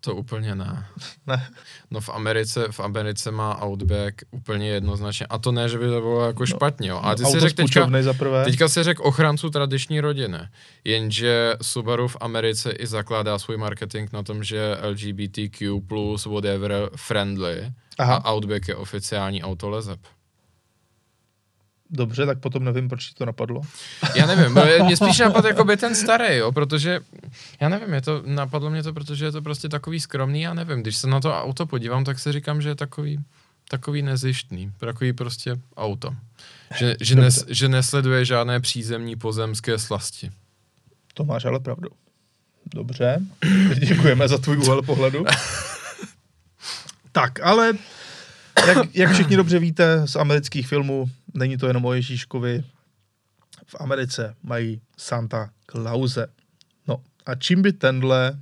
[0.00, 0.86] To úplně ne.
[1.26, 1.48] Ne.
[1.90, 5.26] No v Americe, v Americe má Outback úplně jednoznačně.
[5.26, 7.00] A to ne, že by to bylo jako špatně, jo.
[7.02, 8.44] A ty si auto řekl teďka, půjčovny za prvé.
[8.44, 10.38] teďka si řekl ochránců tradiční rodiny.
[10.84, 17.72] Jenže Subaru v Americe i zakládá svůj marketing na tom, že LGBTQ plus whatever friendly.
[17.98, 18.14] Aha.
[18.14, 20.00] A Outback je oficiální autolezeb.
[21.90, 23.62] Dobře, tak potom nevím, proč ti to napadlo.
[24.14, 27.00] Já nevím, mě spíš napadl jako by ten starý, jo, protože,
[27.60, 30.82] já nevím, je to, napadlo mě to, protože je to prostě takový skromný, já nevím,
[30.82, 33.20] když se na to auto podívám, tak si říkám, že je takový,
[33.68, 36.14] takový nezištný, takový prostě auto.
[36.78, 40.30] Že, že, nes, že nesleduje žádné přízemní pozemské slasti.
[41.14, 41.88] To máš ale pravdu.
[42.74, 43.20] Dobře,
[43.78, 45.24] děkujeme za tvůj úhel pohledu.
[47.12, 47.72] tak, ale
[48.66, 52.64] jak, jak všichni dobře víte z amerických filmů, není to jenom o Ježíškovi.
[53.66, 56.26] V Americe mají Santa Clause.
[56.88, 58.38] No a čím by tenhle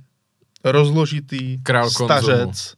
[0.63, 2.75] rozložitý Král stařec, konzumu.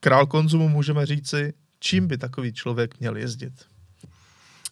[0.00, 3.52] král konzumu můžeme říci, čím by takový člověk měl jezdit?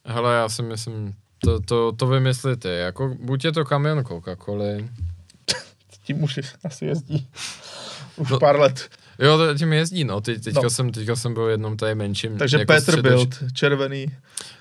[0.05, 4.89] Hele, já si myslím, to, to, to vymyslíte, jako buď je to kamion Coca-Coly,
[6.05, 7.29] Tím už asi jezdí.
[8.17, 8.91] Už No, pár let.
[9.21, 10.21] Jo, to tím jezdí, no.
[10.21, 10.65] Teď, teďka, No.
[10.65, 10.71] no.
[10.71, 12.39] Jsem, teďka jsem byl v jednom tady menším...
[12.39, 14.07] Takže jako Petr středoč- Bild, červený.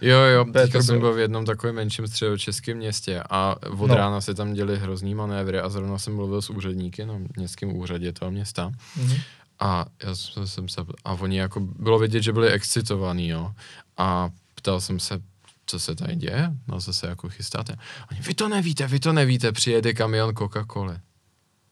[0.02, 1.02] Jo, jo, Petr teďka jsem Bild.
[1.02, 3.88] byl v jednom takovém menším středočeském městě a od No.
[3.88, 3.96] no.
[3.96, 8.14] rána se tam děli hrozný manévry a zrovna jsem mluvil s úředníky na městském úřadě
[8.14, 9.16] toho města Mhm.
[9.60, 13.52] a já jsem, jsem se, a oni jako, bylo vidět, že byli excitovaní, jo.
[13.98, 15.22] A ptal jsem se,
[15.66, 17.76] co se tady děje, no co se jako chystáte.
[18.12, 21.00] Oni, vy to nevíte, vy to nevíte, přijede kamion Coca-Coly.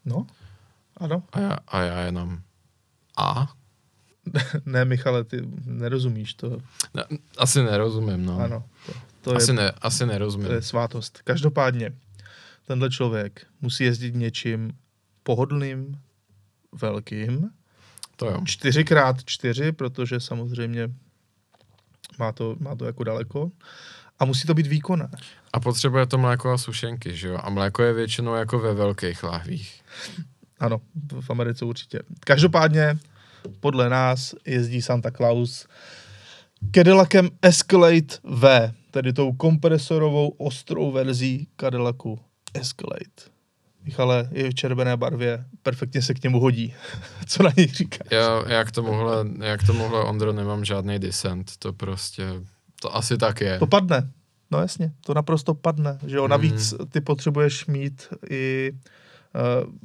[0.06, 0.28] No,
[0.98, 1.24] ano.
[1.34, 2.38] A já, a já jenom,
[3.18, 3.48] a?
[4.66, 6.58] Ne, Michale, ty nerozumíš to.
[6.94, 7.04] Ne,
[7.38, 8.40] asi nerozumím, no.
[8.40, 10.48] Ano, to, to, asi, je, ne, asi nerozumím.
[10.48, 11.22] to je svátost.
[11.24, 11.92] Každopádně,
[12.68, 14.72] tenhle člověk musí jezdit něčím
[15.24, 16.00] pohodlným,
[16.72, 17.50] velkým,
[18.16, 18.38] To jo.
[18.38, 20.90] 4x4, protože samozřejmě
[22.20, 23.52] má to, má to jako daleko.
[24.20, 25.10] A musí to být výkonné.
[25.54, 27.40] A potřebuje to mléko a sušenky, že jo?
[27.44, 29.84] A mléko je většinou jako ve velkých lahvích.
[30.60, 30.82] Ano,
[31.20, 32.00] v Americe určitě.
[32.20, 32.98] Každopádně,
[33.60, 35.68] podle nás jezdí Santa Claus
[36.72, 42.20] Cadillacem Escalade V, tedy tou kompresorovou ostrou verzí Cadillacu
[42.54, 43.38] Escalade.
[43.84, 46.74] Michale, je v červené barvě, perfektně se k němu hodí.
[47.26, 48.06] Co na něj říká?
[48.12, 51.52] Já, já, k tomuhle, já k tomuhle, Ondro, nemám žádný dissent.
[51.60, 52.24] To prostě,
[52.82, 53.60] to asi tak je.
[53.60, 54.12] To padne.
[54.52, 55.98] No jasně, to naprosto padne.
[56.08, 56.28] Že jo?
[56.28, 58.80] Navíc ty potřebuješ mít i uh,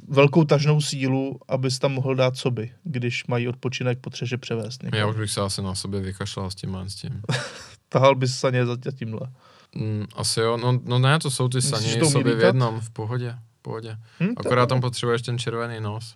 [0.07, 4.83] velkou tažnou sílu, abys tam mohl dát soby, když mají odpočinek, potřebuje převést.
[4.93, 7.21] Já už bych se asi na sobě vykašlal s tím a s tím.
[7.89, 9.29] Tahal bys sa ně za tímhle.
[9.75, 13.35] Mm, asi jo, no, no ne, to jsou ty saně sobě v jednom, v pohodě,
[13.59, 13.97] v pohodě.
[14.19, 16.15] Hm, to Akorát tam potřebuješ ten červený nos.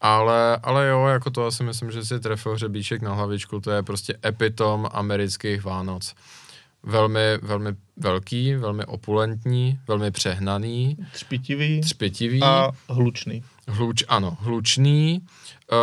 [0.00, 3.82] Ale, ale jo, jako to asi myslím, že si trefil hřebíček na hlavičku, to je
[3.82, 6.14] prostě epitom amerických Vánoc.
[6.82, 13.44] Velmi, velmi velký, velmi opulentní, velmi přehnaný, Třpitivý třpitivý, a hlučný.
[13.68, 15.26] hluč, ano, hlučný,
[15.72, 15.78] uh,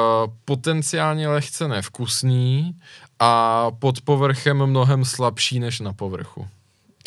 [0.46, 2.76] potenciálně lehce nevkusný
[3.20, 6.48] a pod povrchem mnohem slabší než na povrchu.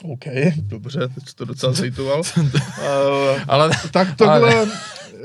[0.03, 0.25] OK,
[0.57, 2.23] dobře, teď to docela zejtoval.
[2.39, 2.47] uh,
[3.49, 4.67] Ale tak tohle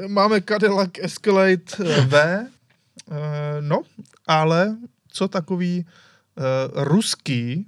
[0.07, 2.45] máme Cadillac Escalade eh, V.
[3.11, 3.15] Uh,
[3.61, 3.81] no,
[4.27, 4.77] ale
[5.11, 7.67] co takový uh, ruský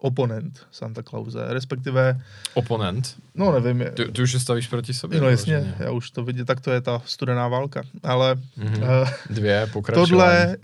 [0.00, 2.20] oponent Santa Clause, respektive,
[2.54, 5.20] oponent, no nevím, je, ty, ty už je stavíš proti sobě.
[5.20, 8.82] no jasně, já už to vidím, tak to je ta studená válka, ale Mhm.
[8.82, 10.10] uh, Dvě, pokračování.
[10.10, 10.56] tohle,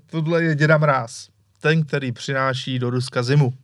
[0.10, 1.28] tohle je Děda Mráz,
[1.60, 3.54] ten, který přináší do Ruska zimu.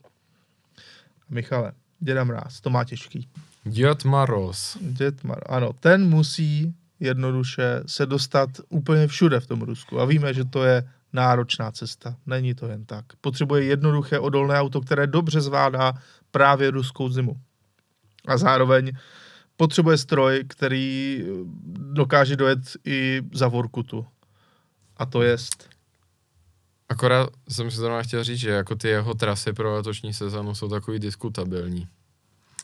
[1.31, 3.29] Michale, Děda Mráz, to má těžký.
[3.65, 4.77] Děd Maroz.
[4.81, 10.01] Děd Mar, ano, ten musí jednoduše se dostat úplně všude v tom Rusku.
[10.01, 12.17] A víme, že to je náročná cesta.
[12.27, 13.05] Není to jen tak.
[13.21, 15.95] Potřebuje jednoduché odolné auto, které dobře zvládá
[16.31, 17.41] právě ruskou zimu.
[18.27, 18.93] A zároveň
[19.57, 21.25] potřebuje stroj, který
[21.77, 24.07] dokáže dojet i za Vorkutu.
[24.97, 25.71] A to jest...
[26.89, 30.69] Akorát jsem si zrovna chtěl říct, že jako ty jeho trasy pro letošní sezonu jsou
[30.69, 31.89] takový diskutabilní.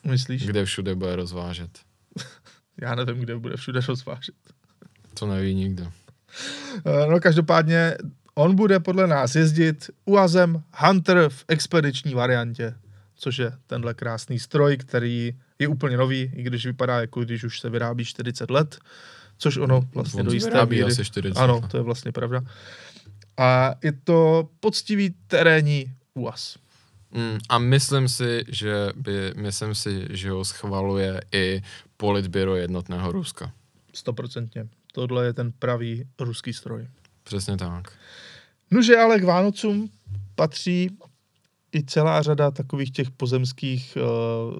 [0.04, 0.46] Myslíš?
[0.46, 1.78] Kde všude bude rozvážet.
[2.80, 4.34] Já nevím, kde bude všude rozvážet.
[5.14, 5.92] To neví nikdo.
[6.86, 7.96] Eh, no každopádně
[8.38, 12.74] on bude podle nás jezdit UAZem Hunter v expediční variantě,
[13.14, 17.60] což je tenhle krásný stroj, který je úplně nový, i když vypadá jako když už
[17.60, 18.78] se vyrábí 40 let,
[19.38, 20.82] což ono vlastně On do jisté míry.
[20.82, 21.40] asi 40.
[21.40, 22.42] Ano, to je vlastně pravda.
[23.36, 26.56] A je to poctivý terénní UAZ.
[27.10, 31.62] Mm, a myslím si, že by, myslím si, že ho schvaluje i
[31.96, 33.52] politbyro jednotného Ruska.
[33.94, 34.68] Stoprocentně.
[34.92, 36.86] Tohle je ten pravý ruský stroj.
[37.26, 37.92] Přesně tak.
[38.70, 39.90] Nože ale k Vánocům
[40.34, 40.90] patří
[41.74, 44.58] i celá řada takových těch pozemských uh,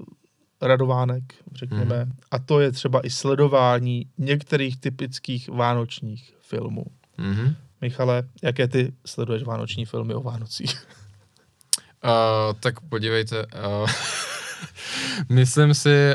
[0.62, 1.22] radovánek,
[1.54, 2.04] řekněme.
[2.04, 2.12] Mhm.
[2.30, 6.84] A to je třeba i sledování některých typických vánočních filmů.
[7.18, 7.56] Mhm.
[7.80, 10.86] Michale, jaké ty sleduješ vánoční filmy o Vánocích?
[12.04, 12.10] Uh,
[12.60, 13.90] tak podívejte, uh,
[15.28, 16.14] myslím si,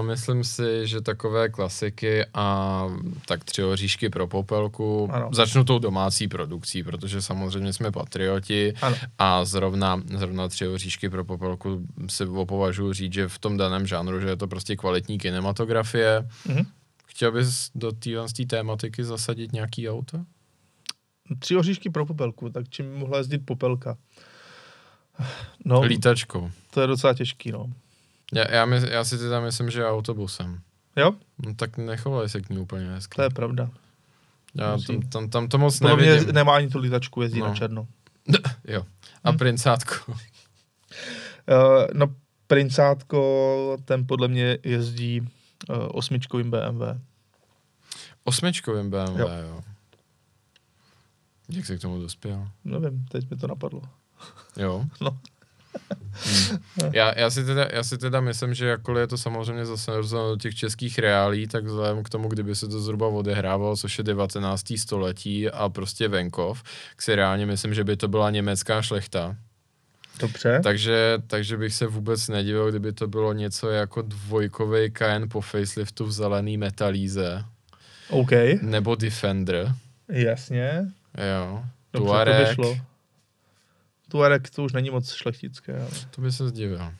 [0.00, 2.86] uh, myslím si, že takové klasiky a
[3.26, 5.28] tak tři oříšky pro popelku Ano.
[5.32, 8.96] začnu tou domácí produkcí, protože samozřejmě jsme patrioti Ano.
[9.18, 14.20] a zrovna, zrovna tři oříšky pro popelku si považuji říct, že v tom daném žánru,
[14.20, 16.28] že je to prostě kvalitní kinematografie.
[16.48, 16.66] Mhm.
[17.06, 20.24] Chtěl bys do té tématiky zasadit nějaký auto?
[21.38, 23.96] Tři oříšky pro popelku, tak čím mohla jezdit popelka?
[25.64, 26.50] No, Lítačkou.
[26.70, 27.66] to je docela těžký, no.
[28.32, 30.60] Já, já, my, já si teda myslím, že autobusem.
[30.96, 31.12] Jo,
[31.46, 33.16] No tak nechovali se k ní úplně hezky.
[33.16, 33.70] to je pravda.
[34.54, 36.34] Já tam, tam, tam to moc Podle mě nevidím.
[36.34, 37.46] nemá ani tu lítačku, jezdí No.
[37.48, 37.86] na černo.
[38.64, 38.86] Jo.
[39.24, 39.38] A Hm.
[39.38, 39.94] princátko.
[40.12, 40.16] Uh,
[41.92, 42.06] no,
[42.46, 45.26] princátko, ten podle mě jezdí uh,
[45.92, 46.82] osmičkovým BMW.
[48.24, 49.28] Osmičkovým BMW, Jo.
[49.28, 49.34] jo.
[49.48, 49.62] jo.
[51.48, 52.48] Jak jsi k tomu dospěl?
[52.64, 53.82] Nevím, teď mi to napadlo.
[54.56, 54.84] Jo.
[55.00, 55.18] No.
[56.12, 56.90] Hmm.
[56.92, 60.30] Já, já, si teda, já si teda myslím, že jakkoliv je to samozřejmě zase rozhodno
[60.30, 64.04] do těch českých reálí, tak vzhledem k tomu, kdyby se to zhruba odehrávalo, což je
[64.04, 64.72] 19.
[64.76, 69.36] století a prostě venkov, tak si reálně myslím, že by to byla německá šlechta.
[70.20, 70.60] Dobře.
[70.62, 76.04] Takže, takže bych se vůbec nedivil, kdyby to bylo něco jako dvojkový Cayenne po faceliftu
[76.04, 77.44] v zelený metalíze,
[78.10, 78.30] OK,
[78.62, 79.74] nebo Defender,
[80.08, 80.86] jasně.
[81.34, 81.64] jo.
[81.92, 82.91] Dobře, Tuareg, to by šlo.
[84.12, 85.72] Tuareg to už není moc šlechtické.
[85.80, 85.90] Ale...
[86.10, 86.92] to by se zdivil.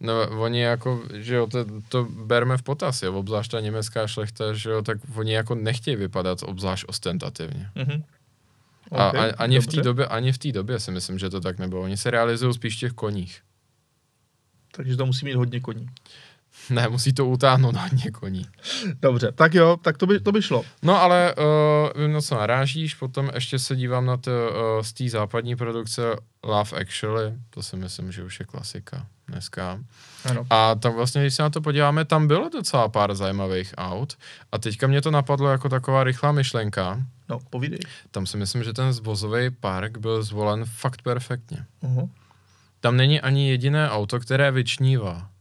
[0.00, 4.54] No, oni jako, že jo, to, to berme v potaz, jo, obzvlášť ta německá šlechta,
[4.54, 7.70] že jo, tak oni jako nechtějí vypadat obzvlášť ostentativně.
[7.74, 8.02] Mhm.
[8.92, 11.40] A, OK, a ani, v té době, ani v té době si myslím, že to
[11.40, 11.82] tak nebylo.
[11.82, 13.42] Oni se realizují spíš v těch koních.
[14.72, 15.86] Takže to musí mít hodně koní.
[16.70, 18.46] Ne, musí to utáhnout na hodně koní.
[19.02, 20.64] Dobře, tak jo, tak to by, to by šlo.
[20.82, 24.92] No ale uh, vím, na co narážíš, potom ještě se dívám na to uh, z
[24.92, 26.02] té západní produkce
[26.44, 29.78] Love Actually, to si myslím, že už je klasika dneska.
[30.24, 30.46] Ano.
[30.50, 34.16] A tam vlastně, když se na to podíváme, tam bylo docela pár zajímavých aut
[34.52, 37.00] a teďka mě to napadlo jako taková rychlá myšlenka.
[37.28, 37.78] No, povídej.
[38.10, 41.66] Tam si myslím, že ten vozový park byl zvolen fakt perfektně.
[41.82, 42.08] Uh-huh.
[42.80, 45.31] Tam není ani jediné auto, které vyčnívá.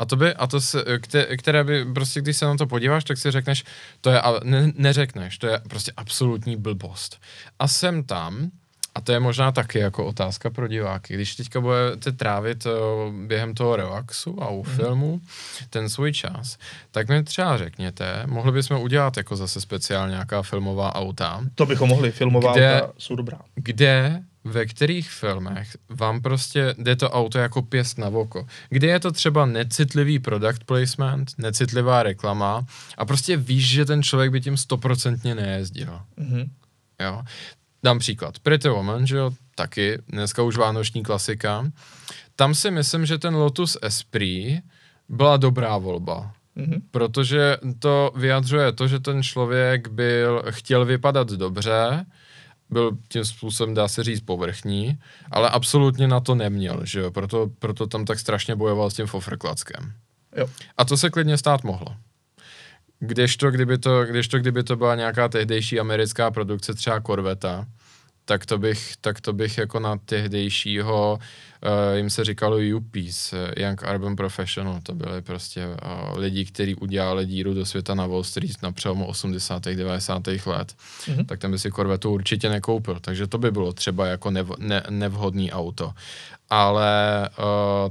[0.00, 3.04] A to by, a to se, kte- které by, prostě když se na to podíváš,
[3.04, 3.64] tak si řekneš,
[4.00, 7.20] to je, ne, neřekneš, to je prostě absolutní blbost.
[7.58, 8.50] A jsem tam,
[8.94, 13.54] a to je možná taky jako otázka pro diváky, když teďka budete trávit o, během
[13.54, 14.76] toho relaxu a u Mhm.
[14.76, 15.20] filmu
[15.70, 16.58] ten svůj čas,
[16.90, 21.88] tak mi třeba řekněte, mohli bychom udělat jako zase speciálně nějaká filmová auta, To bychom
[21.88, 22.10] mohli.
[22.12, 23.38] Filmová Kde- auta jsou dobrá.
[23.54, 28.46] kde, ve kterých filmech vám prostě jde to auto jako pěst na oko.
[28.68, 32.66] Kde je to třeba necitlivý product placement, necitlivá reklama
[32.98, 36.00] a prostě víš, že ten člověk by tím stoprocentně nejezdil.
[36.18, 36.48] Uh-huh.
[37.02, 37.22] Jo.
[37.82, 38.38] Dám příklad.
[38.38, 41.70] Pretty Woman, že jo, taky, dneska už vánoční klasika.
[42.36, 44.62] Tam si myslím, že ten Lotus Esprit
[45.08, 46.32] byla dobrá volba.
[46.56, 46.80] Uh-huh.
[46.90, 52.06] Protože to vyjadřuje to, že ten člověk byl, chtěl vypadat dobře,
[52.70, 54.98] byl tím způsobem, dá se říct, povrchní,
[55.30, 59.06] ale absolutně na to neměl, že jo, proto, proto tam tak strašně bojoval s tím
[59.06, 59.92] fofrklackem.
[60.36, 60.46] Jo.
[60.76, 61.96] A to se klidně stát mohlo.
[62.98, 67.66] Kdežto kdyby to, kdežto, kdyby to byla nějaká tehdejší americká produkce, třeba Corvetta,
[68.30, 73.62] tak to bych, tak to bych jako na tehdejšího, uh, jim se říkalo UPs, eh,
[73.62, 78.24] Young Urban Professional, to byly prostě uh, lidi, kteří udělali díru do světa na Wall
[78.24, 79.64] Street na přelomu 80.
[79.64, 80.26] 90.
[80.26, 80.74] let,
[81.06, 81.26] mm-hmm.
[81.26, 84.82] tak ten by si Corvette určitě nekoupil, takže to by bylo třeba jako nev, ne,
[84.90, 85.92] nevhodný auto.
[86.50, 87.44] Ale uh,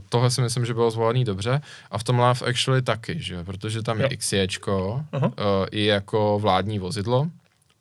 [0.10, 3.84] tohle si myslím, že bylo zvolený dobře a v tom Love Actually taky, že protože
[3.84, 4.18] tam je jo.
[4.18, 5.26] XJčko, uh-huh.
[5.26, 7.28] uh, i jako vládní vozidlo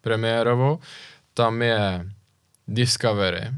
[0.00, 0.78] premiérovo,
[1.34, 2.06] tam je
[2.68, 3.50] Discovery,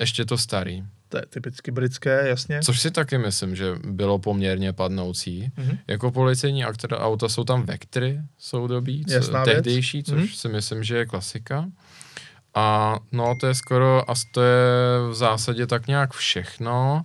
[0.00, 0.84] ještě to starý.
[1.08, 2.60] To je typicky britské, jasně.
[2.62, 5.52] Což si taky myslím, že bylo poměrně padnoucí.
[5.58, 5.78] Mm-hmm.
[5.86, 10.34] Jako policejní aktor, auta jsou tam Vectry soudobí, co, tehdejší, což mm-hmm.
[10.34, 11.68] si myslím, že je klasika.
[12.54, 14.58] A no, to je skoro, a to je
[15.10, 17.02] v zásadě tak nějak všechno.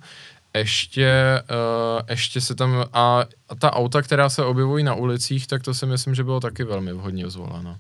[0.54, 5.64] Ještě, uh, ještě se tam, a, a ta auta, která se objevují na ulicích, tak
[5.64, 7.78] to si myslím, že bylo taky velmi vhodně zvoleno.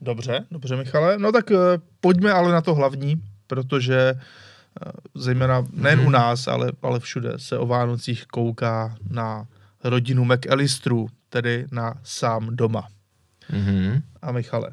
[0.00, 1.18] Dobře, dobře, Michale.
[1.18, 1.56] No tak uh,
[2.00, 7.58] pojďme ale na to hlavní, protože uh, zejména nejen u nás, ale, ale všude se
[7.58, 9.46] o Vánocích kouká na
[9.84, 12.88] rodinu McAllisterů, tedy na sám doma.
[13.48, 14.02] Hmm.
[14.22, 14.70] A Michale,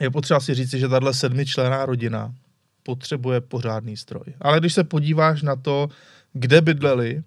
[0.00, 2.34] je potřeba si říct, že tahle sedmičlená rodina
[2.82, 4.24] potřebuje pořádný stroj.
[4.40, 5.88] Ale když se podíváš na to,
[6.32, 7.22] kde bydleli,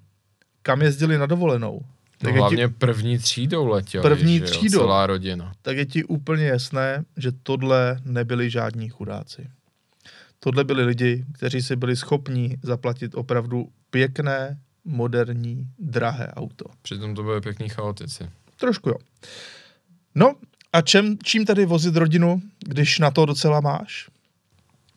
[0.62, 1.82] kam jezdili na dovolenou,
[2.18, 5.54] tak no hlavně ti, první třídou letěli, první třídou, celá rodina.
[5.62, 9.50] Tak je ti úplně jasné, že tohle nebyli žádní chudáci.
[10.40, 16.66] Tohle byli lidi, kteří si byli schopni zaplatit opravdu pěkné, moderní, drahé auto.
[16.82, 18.30] Přitom to byly pěkní chaotici.
[18.60, 18.96] Trošku jo.
[20.16, 20.36] No
[20.74, 24.10] a čem, čím tady vozit rodinu, když na to docela máš?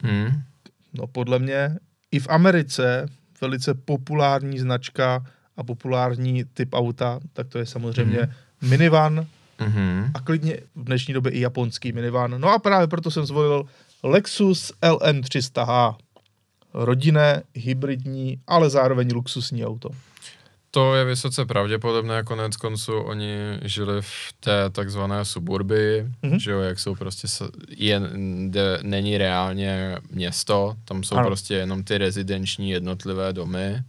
[0.03, 0.43] Hmm.
[0.95, 1.79] No podle mě
[2.11, 3.07] i v Americe
[3.41, 5.25] velice populární značka
[5.61, 8.69] a populární typ auta, tak to je samozřejmě mm-hmm.
[8.69, 9.27] minivan
[9.59, 10.11] mm-hmm.
[10.15, 12.35] a klidně v dnešní době i japonský minivan.
[12.39, 13.65] No a právě proto jsem zvolil
[14.03, 15.97] Lexus LM300H.
[16.75, 19.91] Rodinné, hybridní, ale zároveň luxusní auto.
[20.71, 26.39] To je vysoce pravděpodobné, konec konců oni žili v té takzvané suburbii, mm-hmm.
[26.39, 27.29] že jo, jak jsou prostě,
[27.69, 28.01] je,
[28.49, 31.27] de, není reálně město, tam jsou ano.
[31.27, 33.83] prostě jenom ty rezidenční jednotlivé domy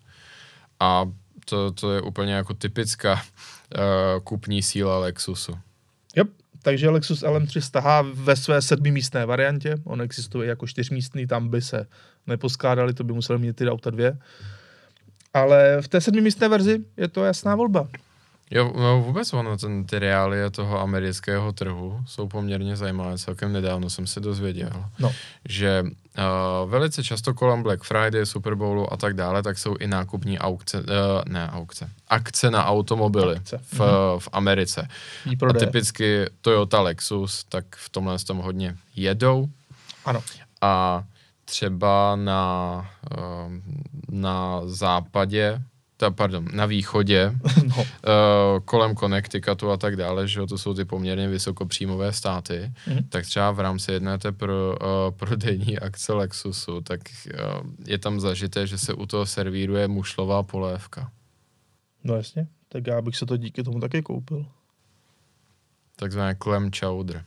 [0.80, 1.06] a
[1.46, 5.58] to, to je úplně jako typická uh, kupní síla Lexusu.
[6.16, 6.28] Yep.
[6.62, 11.88] Takže Lexus LM300H ve své sedmimístné variantě, on existuje jako čtyřmístný, tam by se
[12.28, 14.18] neposkládali, to by museli mít ty auta dvě.
[15.34, 17.88] Ale v té sedmimístné verzi je to jasná volba.
[18.52, 23.18] Jo, no vůbec ono, ten, ty reálie toho amerického trhu jsou poměrně zajímavé.
[23.18, 25.12] Celkem nedávno jsem se dozvěděl, no.
[25.50, 25.84] že
[26.18, 30.40] uh, velice často kolem Black Friday, Super Bowlu a tak dále, tak jsou i nákupní
[30.40, 30.86] aukce, uh,
[31.26, 33.58] ne aukce, akce na automobily akce.
[33.58, 34.20] V, mhm.
[34.20, 34.88] v Americe.
[35.50, 39.50] A typicky Toyota Lexus, tak v tomhle tom hodně jedou.
[40.06, 40.24] Ano.
[40.62, 41.04] A
[41.46, 43.54] třeba na, uh,
[44.10, 45.62] na západě
[46.02, 47.32] ta, pardon, na východě,
[47.68, 47.76] no.
[47.78, 47.86] uh,
[48.66, 53.04] kolem Connecticutu a tak dále, že jo, to jsou ty poměrně vysokopříjmové státy, mm.
[53.10, 57.00] tak třeba v rámci jedné té pro, uh, prodejní akce Lexusu, tak
[57.34, 61.12] uh, je tam zažité, že se u toho servíruje mušlová polévka.
[62.04, 64.46] No jasně, tak já bych se to díky tomu taky koupil.
[65.96, 67.24] Takzvané clam chowder.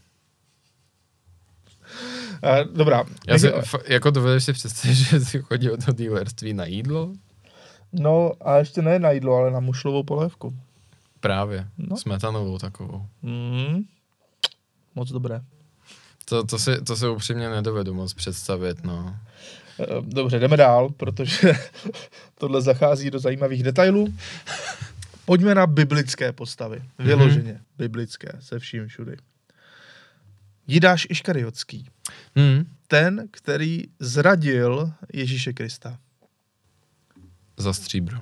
[2.44, 3.04] Uh, dobrá.
[3.26, 7.12] Já si, f- jako dovedeš si představit, že si chodí do dealerství na jídlo?
[8.00, 10.54] No a ještě ne na jídlo, ale na mušlovou polévku.
[11.20, 11.96] Právě, no.
[11.96, 13.06] smetanovou takovou.
[13.22, 13.84] Mm,
[14.94, 15.40] moc dobré.
[16.24, 19.16] To, to, si, to si upřímně nedovedu moc představit, no.
[19.80, 21.52] Eh, dobře, jdeme dál, protože
[22.38, 24.14] tohle zachází do zajímavých detailů.
[25.24, 26.82] Pojďme na biblické postavy.
[26.98, 27.78] Vyloženě mm-hmm.
[27.78, 29.16] biblické, se vším všudy.
[30.66, 31.88] Jidáš Iškariotský.
[32.34, 32.66] Mm.
[32.88, 35.98] Ten, který zradil Ježíše Krista.
[37.56, 38.18] Za stříbro.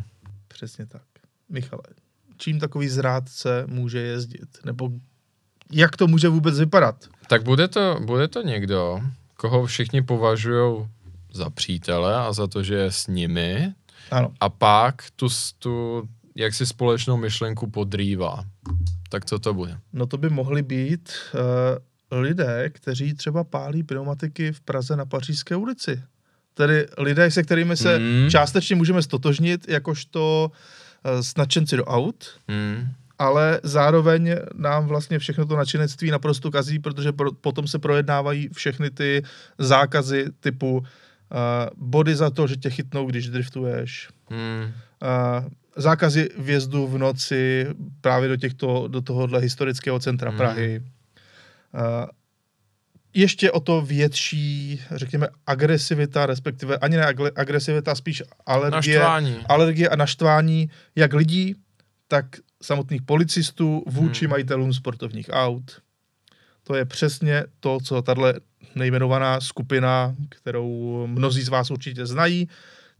[0.49, 1.03] Přesně tak.
[1.49, 1.83] Michale,
[2.37, 4.59] čím takový zrádce může jezdit?
[4.65, 4.91] Nebo
[5.73, 7.09] jak to může vůbec vypadat?
[7.27, 9.01] Tak bude to, bude to někdo,
[9.37, 10.89] koho všichni považují
[11.35, 13.75] za přítele a za to, že je s nimi.
[14.11, 14.33] Ano.
[14.41, 16.03] A pak tu, tu
[16.35, 18.45] jaksi společnou myšlenku podrývá.
[19.09, 19.79] Tak co to bude?
[19.93, 25.57] No to by mohli být uh, lidé, kteří třeba pálí pneumatiky v Praze na Pařížské
[25.57, 26.03] ulici
[26.55, 28.31] tedy lidé, se kterými se mm.
[28.31, 30.53] částečně můžeme stotožnit, jakožto
[31.05, 32.89] uh, snačenci do aut, mm.
[33.19, 38.91] ale zároveň nám vlastně všechno to nadšenectví naprosto kazí, protože pro, potom se projednávají všechny
[38.91, 39.23] ty
[39.59, 40.85] zákazy typu uh,
[41.77, 44.63] body za to, že tě chytnou, když driftuješ, mm.
[44.63, 47.67] uh, zákazy vjezdu v noci
[48.01, 50.37] právě do, těchto, do tohohle historického centra mm.
[50.37, 50.83] Prahy,
[51.75, 52.07] uh,
[53.15, 59.37] ještě o to větší, řekněme, agresivita, respektive ani ne agre- agresivita, spíš alergie, Naštvání.
[59.49, 61.55] alergie a naštvání jak lidí,
[62.09, 62.27] tak
[62.63, 64.31] samotných policistů vůči Hmm.
[64.31, 65.83] majitelům sportovních aut.
[66.65, 68.35] To je přesně to, co tahle
[68.75, 72.49] nejmenovaná skupina, kterou mnozí z vás určitě znají,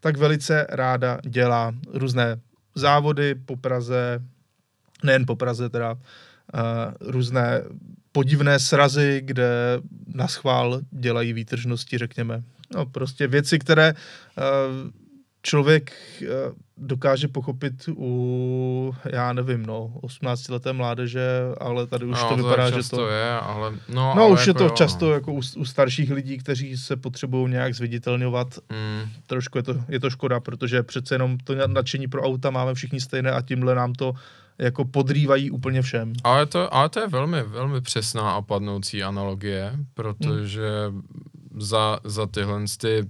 [0.01, 2.41] tak velice ráda dělá různé
[2.75, 4.23] závody po Praze,
[5.05, 5.99] nejen po Praze teda, uh,
[7.01, 7.63] různé
[8.13, 9.81] podivné srazy, kde
[10.15, 12.43] na schvál dělají výtržnosti, řekněme.
[12.75, 14.91] No prostě věci, které uh,
[15.43, 15.93] člověk
[16.23, 16.29] uh,
[16.77, 21.29] dokáže pochopit u, já nevím, no, 18-leté mládeže,
[21.61, 23.09] ale tady už no, to vypadá, že často to...
[23.09, 23.73] je, ale...
[23.89, 25.13] No, No ale už je jako to jo, často No.
[25.13, 28.59] jako u, u starších lidí, kteří se potřebují nějak zviditelňovat.
[28.71, 32.75] Mm, Trošku je to, je to škoda, protože přece jenom to nadšení pro auta máme
[32.75, 34.15] všichni stejné a tímhle nám to
[34.59, 36.13] jako podrývají úplně všem.
[36.25, 40.69] ale, to, ale to je velmi, velmi přesná a padnoucí analogie, protože
[41.57, 43.09] za, za tyhle ty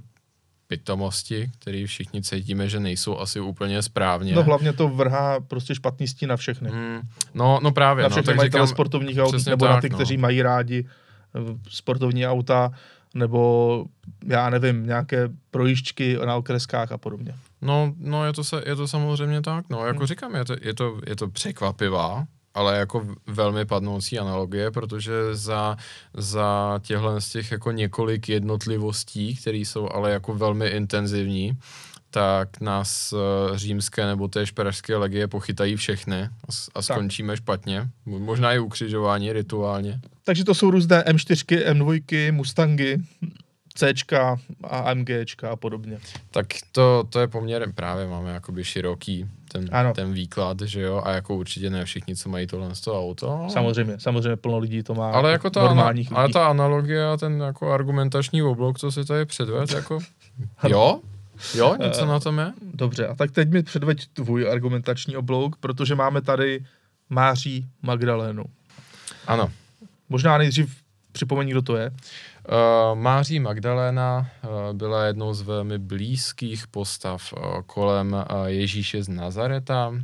[0.67, 4.35] pitomosti, které všichni cítíme, že nejsou asi úplně správně.
[4.35, 6.71] No hlavně to vrhá prostě špatný stín na všechny.
[6.71, 7.01] Mm,
[7.35, 9.89] no, no právě, na no, všechny tak majitele říkám, sportovních aut, nebo na tak, ty,
[9.89, 9.97] no.
[9.97, 10.87] kteří mají rádi
[11.35, 11.39] eh,
[11.69, 12.71] sportovní auta,
[13.15, 13.85] nebo
[14.27, 17.35] já nevím, nějaké projížďky na okreskách a podobně.
[17.63, 20.07] No, no je, to se, je to samozřejmě tak, no, jako Hmm.
[20.07, 25.77] říkám, je to, je, to, je to překvapivá, ale jako velmi padnoucí analogie, protože za,
[26.15, 31.53] za těchhle z těch jako několik jednotlivostí, které jsou ale jako velmi intenzivní,
[32.11, 36.29] tak nás eh, římské nebo též pražské legie pochytají všechny
[36.75, 37.89] a, skončíme špatně.
[38.07, 40.01] Mo- Možná i ukřižování rituálně.
[40.25, 42.97] Takže to jsou různé M4, M2, Mustangy,
[43.75, 45.99] Cčka a AMGčka a podobně.
[46.31, 49.93] Tak to, to je poměrem právě, máme jakoby široký ten, Ano.
[49.95, 53.47] ten výklad, že jo, a jako určitě ne všichni, co mají tohle z toho auto.
[53.53, 56.33] Samozřejmě, samozřejmě plno lidí to má Ale jako ta, normálních ana- ale lidí.
[56.33, 59.99] ta analogie a ten jako argumentační oblok, co si tady předved, jako
[60.69, 61.01] jo,
[61.55, 62.53] jo, něco Eh, na tom je.
[62.75, 66.65] Dobře, a tak teď mi předveď tvůj argumentační oblouk, protože máme tady
[67.11, 68.45] Máří Magdalénu.
[69.27, 69.51] Ano.
[70.09, 70.82] Možná nejdřív
[71.13, 71.91] připomeň, kdo to je.
[71.91, 79.09] Uh, Máří Magdaléna uh, byla jednou z velmi blízkých postav uh, kolem uh, Ježíše z
[79.09, 79.97] Nazareta, uh,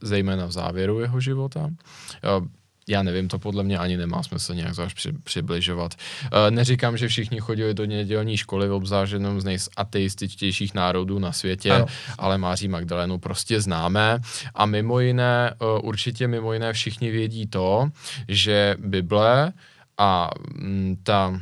[0.00, 1.60] zejména v závěru jeho života.
[1.60, 2.46] Uh,
[2.88, 5.94] já nevím, to podle mě ani nemá smysl nějak zvlášť při, přibližovat.
[5.94, 11.70] Uh, neříkám, že všichni chodili do nedělní školy, obzvlášť jenom z nejateističtějších národů na světě,
[11.72, 11.86] Ano.
[12.18, 14.20] ale Máří Magdalénu prostě známe
[14.54, 17.90] a mimo jiné, určitě mimo jiné všichni vědí to,
[18.28, 19.52] že Bible
[19.98, 21.40] a mm, ta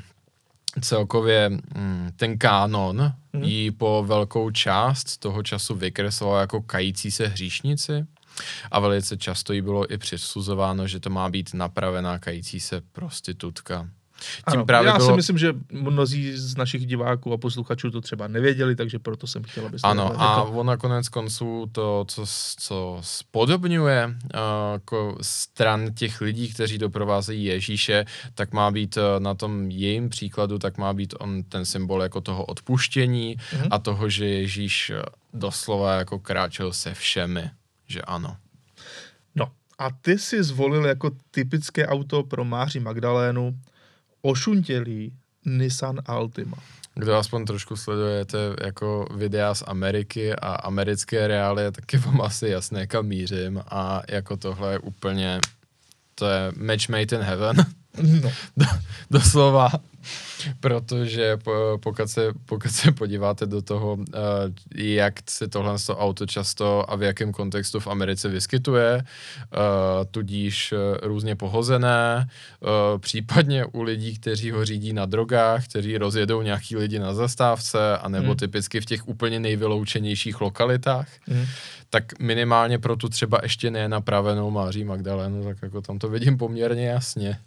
[0.80, 3.44] celkově mm, ten kánon Mhm.
[3.44, 8.07] jí po velkou část toho času vykresloval jako kající se hříšnici
[8.70, 13.88] a velice často jí bylo i přisuzováno, že to má být napravená kající se prostitutka.
[14.20, 15.08] Tím Ano, právě já bylo...
[15.08, 19.42] si myslím, že mnozí z našich diváků a posluchačů to třeba nevěděli, takže proto jsem
[19.42, 22.24] chtěl, aby Ano, a on nakonec konců to, co,
[22.58, 24.40] co spodobňuje uh,
[24.72, 28.04] jako stran těch lidí, kteří doprovázejí Ježíše,
[28.34, 32.20] tak má být uh, na tom jejím příkladu, tak má být on ten symbol jako
[32.20, 33.68] toho odpuštění Mhm.
[33.70, 35.02] a toho, že Ježíš uh,
[35.40, 37.50] doslova jako kráčel se všemi,
[37.86, 38.36] že ano.
[39.34, 39.48] No,
[39.78, 43.58] a ty si zvolil jako typické auto pro Máří Magdalénu
[44.22, 45.12] ošuntělý
[45.44, 46.56] Nissan Altima.
[46.94, 52.48] Kdo aspoň trošku sledujete jako videa z Ameriky a americké reálie, tak je vám asi
[52.48, 55.40] jasné, kam mířím a jako tohle je úplně,
[56.14, 57.56] to je match made in heaven.
[58.57, 58.66] No,
[59.11, 59.68] doslova,
[60.61, 64.05] protože po, pokud, se, pokud se podíváte do toho, uh,
[64.74, 69.61] jak se tohle auto často a v jakém kontextu v Americe vyskytuje, uh,
[70.11, 72.28] tudíž uh, různě pohozené,
[72.99, 78.26] případně u lidí, kteří ho řídí na drogách, kteří rozjedou nějaký lidi na zastávce, anebo
[78.26, 78.36] Hmm.
[78.36, 81.44] typicky v těch úplně nejvyloučenějších lokalitách, mm.
[81.90, 86.88] tak minimálně pro tu třeba ještě nenapravenou Máří Magdalénu, tak jako tam to vidím poměrně
[86.88, 87.38] jasně.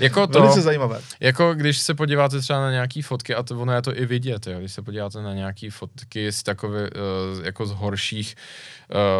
[0.00, 1.00] Jako to, velice zajímavé.
[1.20, 4.46] jako když se podíváte třeba na nějaký fotky, a to ono je to i vidět,
[4.46, 8.34] jo, když se podíváte na nějaký fotky z takové, uh, jako z horších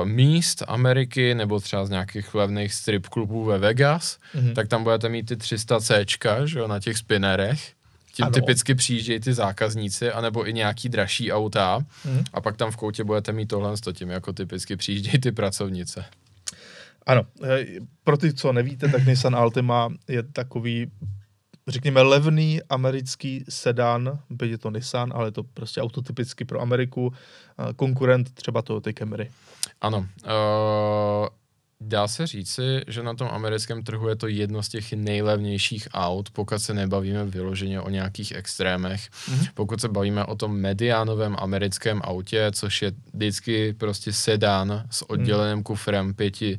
[0.02, 4.54] uh, míst Ameriky, nebo třeba z nějakých levných strip klubů ve Vegas, Mhm.
[4.54, 6.04] tak tam budete mít ty 300 C,
[6.44, 7.72] že jo, na těch spinnerech.
[8.14, 8.32] Tím Ano.
[8.32, 12.24] typicky přijíždějí ty zákazníci, anebo i nějaký dražší auta, Mhm.
[12.34, 16.04] a pak tam v koutě budete mít tohle s tím, jako typicky přijíždějí ty pracovnice.
[17.06, 17.66] Ano, eh,
[18.04, 20.90] pro ty, co nevíte, tak Nissan Altima je takový,
[21.68, 26.60] řekněme, levný americký sedan, byť je to Nissan, ale je to prostě auto typicky pro
[26.60, 29.30] Ameriku, eh, konkurent třeba Toyota Camry.
[29.80, 29.98] Ano.
[29.98, 31.28] Uh,
[31.84, 36.30] Dá se říci, že na tom americkém trhu je to jedno z těch nejlevnějších aut,
[36.30, 39.08] pokud se nebavíme vyloženě o nějakých extrémech.
[39.10, 39.48] Mm-hmm.
[39.54, 45.58] Pokud se bavíme o tom mediánovém americkém autě, což je vždycky prostě sedán s odděleným
[45.58, 45.62] mm-hmm.
[45.62, 46.58] kufrem, pěti,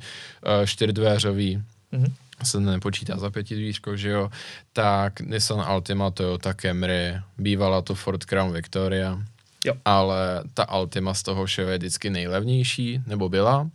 [0.59, 1.63] uh, čtyřdvéřový,
[1.93, 2.13] mm-hmm
[2.45, 4.31] se nepočítá za pětidvířko, že jo,
[4.73, 9.21] tak Nissan Altima, Toyota Camry, bývala to Ford Crown Victoria,
[9.65, 9.73] jo.
[9.85, 13.69] ale ta Altima z toho všeho je vždycky nejlevnější, nebo byla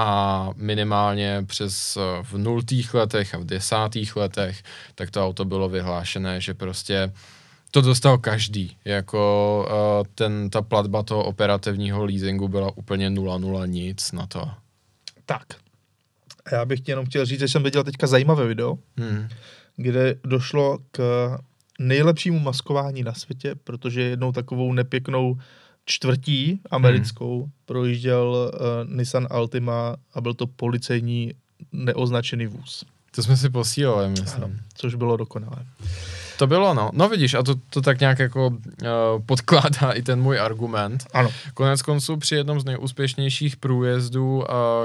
[0.00, 4.62] a minimálně přes eh, v nultých letech a v desátých letech,
[4.94, 7.12] tak to auto bylo vyhlášené, že prostě
[7.70, 14.12] to dostal každý, jako uh, ten, ta platba toho operativního leasingu byla úplně 0,0 nic
[14.12, 14.50] na to.
[15.26, 15.46] Tak,
[16.44, 19.28] a já bych jenom chtěl říct, že jsem viděl teďka zajímavé video, hmm.
[19.76, 21.00] kde došlo k
[21.78, 25.38] nejlepšímu maskování na světě, protože jednou takovou nepěknou
[25.90, 27.50] čtvrtí americkou hmm.
[27.66, 31.34] projížděl uh, Nissan Altima a byl to policejní
[31.72, 32.84] neoznačený vůz.
[33.14, 34.44] To jsme si posílali, myslím.
[34.44, 35.66] Ano, což bylo dokonalé.
[36.40, 36.90] To bylo, no.
[36.92, 38.56] No vidíš, a to, to tak nějak jako uh,
[39.26, 41.06] podkládá i ten můj argument.
[41.12, 41.30] Ano.
[41.54, 44.44] Konec konců při jednom z nejúspěšnějších průjezdů uh,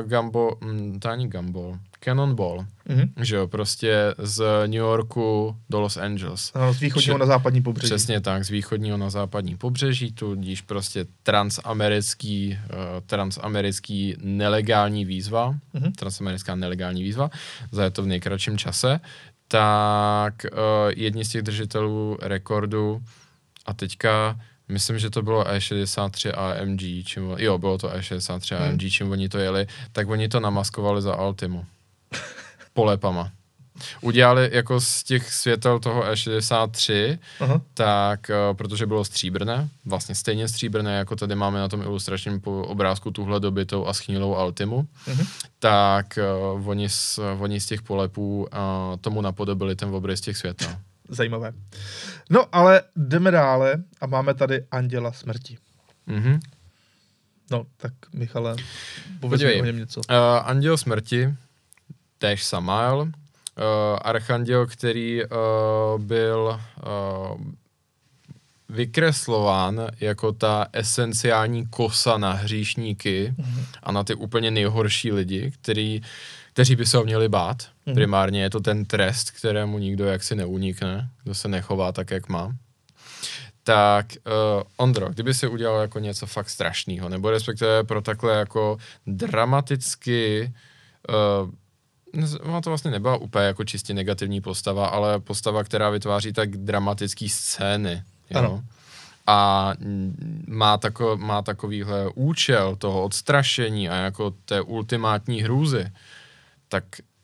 [0.10, 3.10] Gambo, hm, to ani Gambo, Cannonball, mm-hmm.
[3.22, 6.52] že jo, prostě z New Yorku do Los Angeles.
[6.54, 7.94] Ano, z východního Če- na západní pobřeží.
[7.94, 15.92] Přesně tak, z východního na západní pobřeží, tudíž prostě transamerický, uh, transamerický nelegální výzva, mm-hmm.
[15.92, 17.30] transamerická nelegální výzva,
[17.72, 19.00] za to v nejkratším čase,
[19.48, 20.58] tak uh,
[20.96, 23.02] jedni z těch držitelů rekordu
[23.66, 28.90] a teďka myslím, že to bylo E63 AMG, čím, jo, bylo to E63 AMG, hmm.
[28.90, 31.66] čím oni to jeli, tak oni to namaskovali za Altimu.
[32.74, 33.32] Polepama
[34.02, 37.62] udělali jako z těch světel toho E63, uh-huh.
[37.74, 43.12] tak uh, protože bylo stříbrné, vlastně stejně stříbrné, jako tady máme na tom ilustračním obrázku
[43.12, 45.28] tuhle dobitou a schnilou Altimu, uh-huh.
[45.60, 46.20] tak
[46.54, 48.48] uh, oni, z, oni z těch polepů uh,
[49.02, 50.78] tomu napodobili ten obrys těch světel.
[51.10, 51.54] Zajímavé.
[52.30, 55.58] No ale jdeme dále a máme tady Anděla smrti.
[56.08, 56.40] Uh-huh.
[57.52, 58.56] No, tak Michale,
[59.20, 60.00] pověď mi o něm něco.
[60.00, 61.34] Uh, Anděl smrti,
[62.18, 63.08] též Samael,
[64.02, 67.42] archanděl, který uh, byl uh,
[68.70, 73.66] vykreslován jako ta esenciální kosa na hříšníky mm-hmm.
[73.84, 76.02] a na ty úplně nejhorší lidi, který,
[76.54, 77.58] kteří by se ho měli bát.
[77.58, 77.94] Mm-hmm.
[77.94, 82.56] Primárně je to ten trest, kterému nikdo jaksi neunikne, kdo se nechová tak, jak má.
[83.64, 88.78] Tak uh, Ondro, kdyby si udělal jako něco fakt strašného, nebo respektive pro takhle jako
[89.08, 90.54] dramaticky
[91.10, 91.50] uh,
[92.42, 97.30] ona to vlastně nebyla úplně jako čistě negativní postava, ale postava, která vytváří tak dramatický
[97.30, 98.04] scény.
[98.30, 98.40] Jo?
[98.40, 98.64] Ano.
[99.28, 99.74] A
[100.48, 105.92] má, tako, má takovýhle účel toho odstrašení a jako té ultimátní hrůzy,
[106.70, 106.84] tak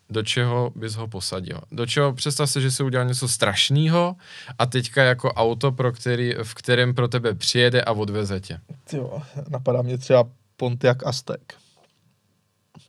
[0.09, 1.61] do čeho bys ho posadil?
[1.71, 4.15] Do čeho, představ si, že si udělal něco strašného
[4.57, 8.59] a teďka jako auto, pro který, v kterém pro tebe přijede a odveze tě.
[8.93, 10.27] Jo, napadá mě třeba
[10.57, 11.53] Pontiac Aztek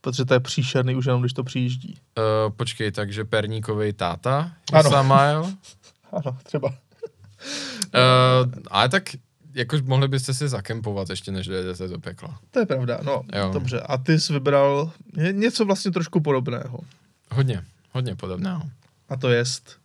[0.01, 1.97] protože to je příšerný už jenom, když to přijíždí.
[2.17, 4.89] Uh, počkej, takže perníkový táta ano.
[4.89, 5.53] Samael?
[6.11, 6.67] ano, třeba.
[6.67, 9.03] uh, ale tak
[9.53, 12.39] jakož mohli byste si zakempovat ještě, než dojedete do pekla.
[12.51, 13.49] To je pravda, no, jo.
[13.53, 13.79] dobře.
[13.79, 14.91] A ty jsi vybral
[15.31, 16.79] něco vlastně trošku podobného.
[17.31, 18.61] Hodně, hodně podobného.
[19.09, 19.79] A to jest?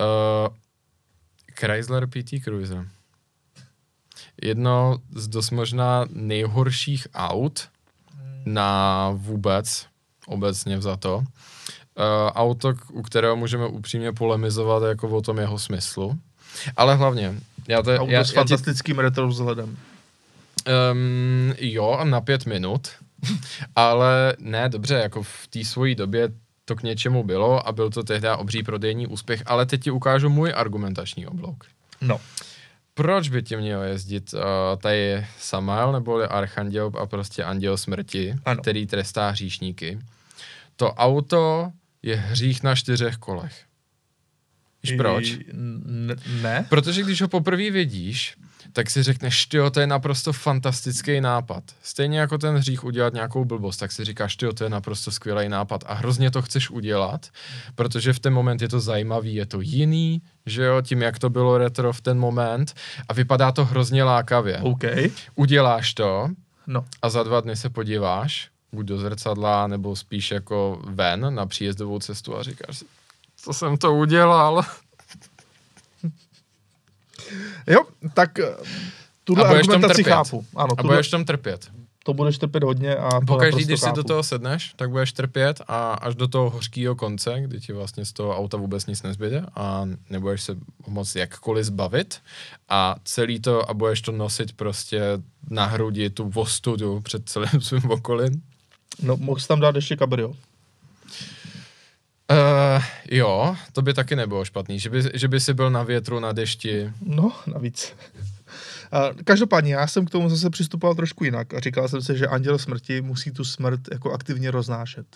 [0.00, 0.54] Uh,
[1.54, 2.88] Chrysler PT Cruiser.
[4.42, 7.68] Jedno z dost možná nejhorších aut,
[8.44, 9.86] na vůbec,
[10.26, 11.16] obecně vzato.
[11.16, 11.24] Uh,
[12.34, 16.18] auto, u kterého můžeme upřímně polemizovat jako o tom jeho smyslu.
[16.76, 17.34] Ale hlavně,
[17.68, 19.02] já to, auto já, s já fantastickým ti...
[19.02, 19.76] retro vzhledem.
[20.92, 22.88] Um, jo, na pět minut.
[23.76, 26.28] ale ne, dobře, jako v té svojí době
[26.64, 30.28] to k něčemu bylo a byl to tehdy obří prodejní úspěch, ale teď ti ukážu
[30.28, 31.64] můj argumentační oblouk.
[32.00, 32.20] No
[32.98, 34.40] proč by ti měl jezdit uh,
[34.78, 38.60] tady Samael nebo Archanděl a prostě Anděl smrti, ano.
[38.62, 39.98] který trestá hříšníky.
[40.76, 41.72] To auto
[42.02, 43.64] je hřích na čtyřech kolech.
[44.82, 45.38] Víš proč?
[46.42, 46.66] Ne.
[46.68, 48.36] Protože když ho poprvé vidíš,
[48.72, 51.64] tak si řekneš, ty to je naprosto fantastický nápad.
[51.82, 55.48] Stejně jako ten hřích udělat nějakou blbost, tak si říkáš, ty to je naprosto skvělý
[55.48, 57.26] nápad a hrozně to chceš udělat,
[57.74, 61.30] protože v ten moment je to zajímavý, je to jiný, že jo, tím, jak to
[61.30, 62.74] bylo retro v ten moment
[63.08, 64.58] a vypadá to hrozně lákavě.
[64.58, 65.10] Okay.
[65.34, 66.28] Uděláš to
[66.66, 66.84] no.
[67.02, 71.98] a za dva dny se podíváš, buď do zrcadla, nebo spíš jako ven na příjezdovou
[71.98, 72.84] cestu a říkáš si,
[73.36, 74.62] co jsem to udělal.
[77.66, 78.54] Jo, tak eh,
[79.24, 80.44] tuhle argumentaci chápu.
[80.56, 81.70] Ano, a budeš tam trpět.
[82.04, 83.96] to budeš trpět hodně a to Pokaždý, když si chápu.
[83.96, 88.04] do toho sedneš, tak budeš trpět a až do toho hořkého konce, kdy ti vlastně
[88.04, 90.56] z toho auta vůbec nic nezbyde a nebudeš se
[90.86, 92.20] moc jakkoliv zbavit
[92.68, 95.02] a celý to a budeš to nosit prostě
[95.50, 98.42] na hrudi tu ostudu před celým svým okolím.
[99.02, 100.34] No, mohl jsi tam dát ještě kabrio.
[102.30, 106.20] Uh, jo, to by taky nebylo špatný, že by, že by si byl na větru,
[106.20, 106.92] na dešti.
[107.02, 107.92] No, navíc.
[108.92, 112.26] A každopádně já jsem k tomu zase přistupoval trošku jinak a říkal jsem si, že
[112.26, 115.06] anděl smrti musí tu smrt jako aktivně roznášet.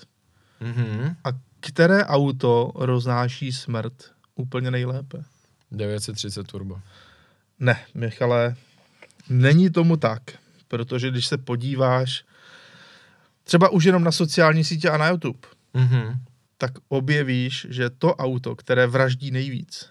[0.61, 1.17] Mhm.
[1.25, 1.29] A
[1.61, 3.93] které auto roznáší smrt
[4.35, 5.23] úplně nejlépe?
[5.71, 6.81] 930 turbo.
[7.59, 8.55] Ne, Michale,
[9.29, 10.23] není tomu tak,
[10.69, 12.25] protože když se podíváš
[13.45, 15.39] třeba už jenom na sociální sítě a na YouTube,
[15.75, 16.19] Mhm.
[16.63, 19.91] Tak objevíš, že to auto, které vraždí nejvíc,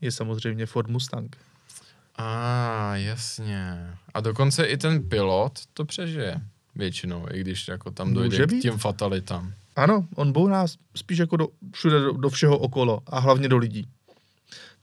[0.00, 1.36] je samozřejmě Ford Mustang.
[2.16, 3.90] A, jasně.
[4.14, 6.40] A dokonce i ten pilot to přežije
[6.74, 8.60] většinou, i když jako tam dojde Může k být.
[8.60, 9.52] těm fatalitám.
[9.76, 13.88] Ano, on bouná spíš jako do, všude do, do všeho okolo a hlavně do lidí.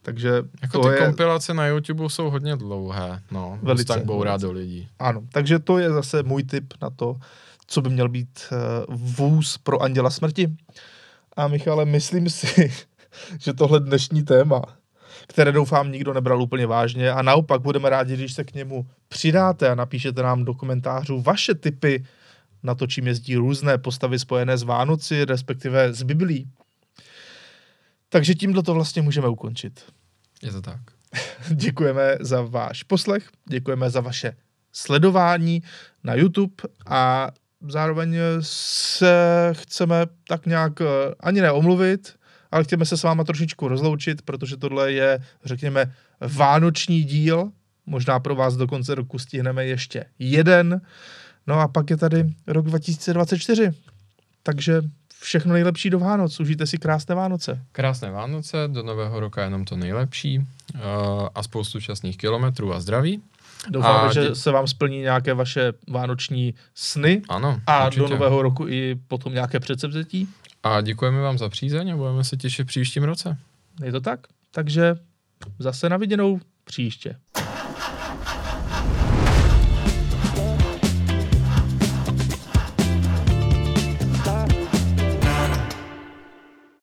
[0.01, 3.59] Takže Jako to ty je, kompilace na YouTube jsou hodně dlouhé, no.
[3.61, 4.87] Velice, tak bourá do lidí.
[4.99, 7.15] ano, takže to je zase můj tip na to,
[7.67, 10.55] co by měl být uh, vůz pro anděla smrti.
[11.35, 12.71] A Michale, myslím si,
[13.39, 14.61] že tohle dnešní téma,
[15.27, 19.69] které doufám nikdo nebral úplně vážně a naopak budeme rádi, když se k němu přidáte
[19.69, 22.05] a napíšete nám do komentářů vaše tipy
[22.63, 26.49] na to, čím jezdí různé postavy spojené s Vánoci, respektive s Biblí.
[28.09, 29.85] Takže tímto to vlastně můžeme ukončit.
[30.41, 30.79] Je to tak.
[31.51, 34.35] Děkujeme za váš poslech, děkujeme za vaše
[34.71, 35.63] sledování
[36.03, 36.55] na YouTube
[36.85, 37.31] a
[37.69, 40.85] zároveň se chceme tak nějak eh,
[41.19, 42.13] ani neomluvit,
[42.51, 47.51] ale chceme se s váma trošičku rozloučit, protože tohle je, řekněme, vánoční díl.
[47.85, 50.81] Možná pro vás do konce roku stihneme ještě jeden.
[51.47, 53.71] No a pak je tady rok 2024.
[54.43, 54.81] Takže
[55.21, 56.39] všechno nejlepší do Vánoc.
[56.39, 57.61] Užijte si krásné Vánoce.
[57.71, 60.43] Krásné Vánoce, do nového roka jenom to nejlepší uh,
[61.35, 63.21] a spoustu šťastných kilometrů a zdraví.
[63.69, 68.01] Doufáme, A že dě- se vám splní nějaké vaše vánoční sny Ano, a určitě.
[68.01, 70.27] do nového roku i potom nějaké předsevzetí.
[70.63, 73.37] A děkujeme vám za přízeň a budeme se těšit příštím roce.
[73.83, 74.19] Je to tak?
[74.51, 74.95] Takže
[75.59, 77.15] zase na viděnou příště.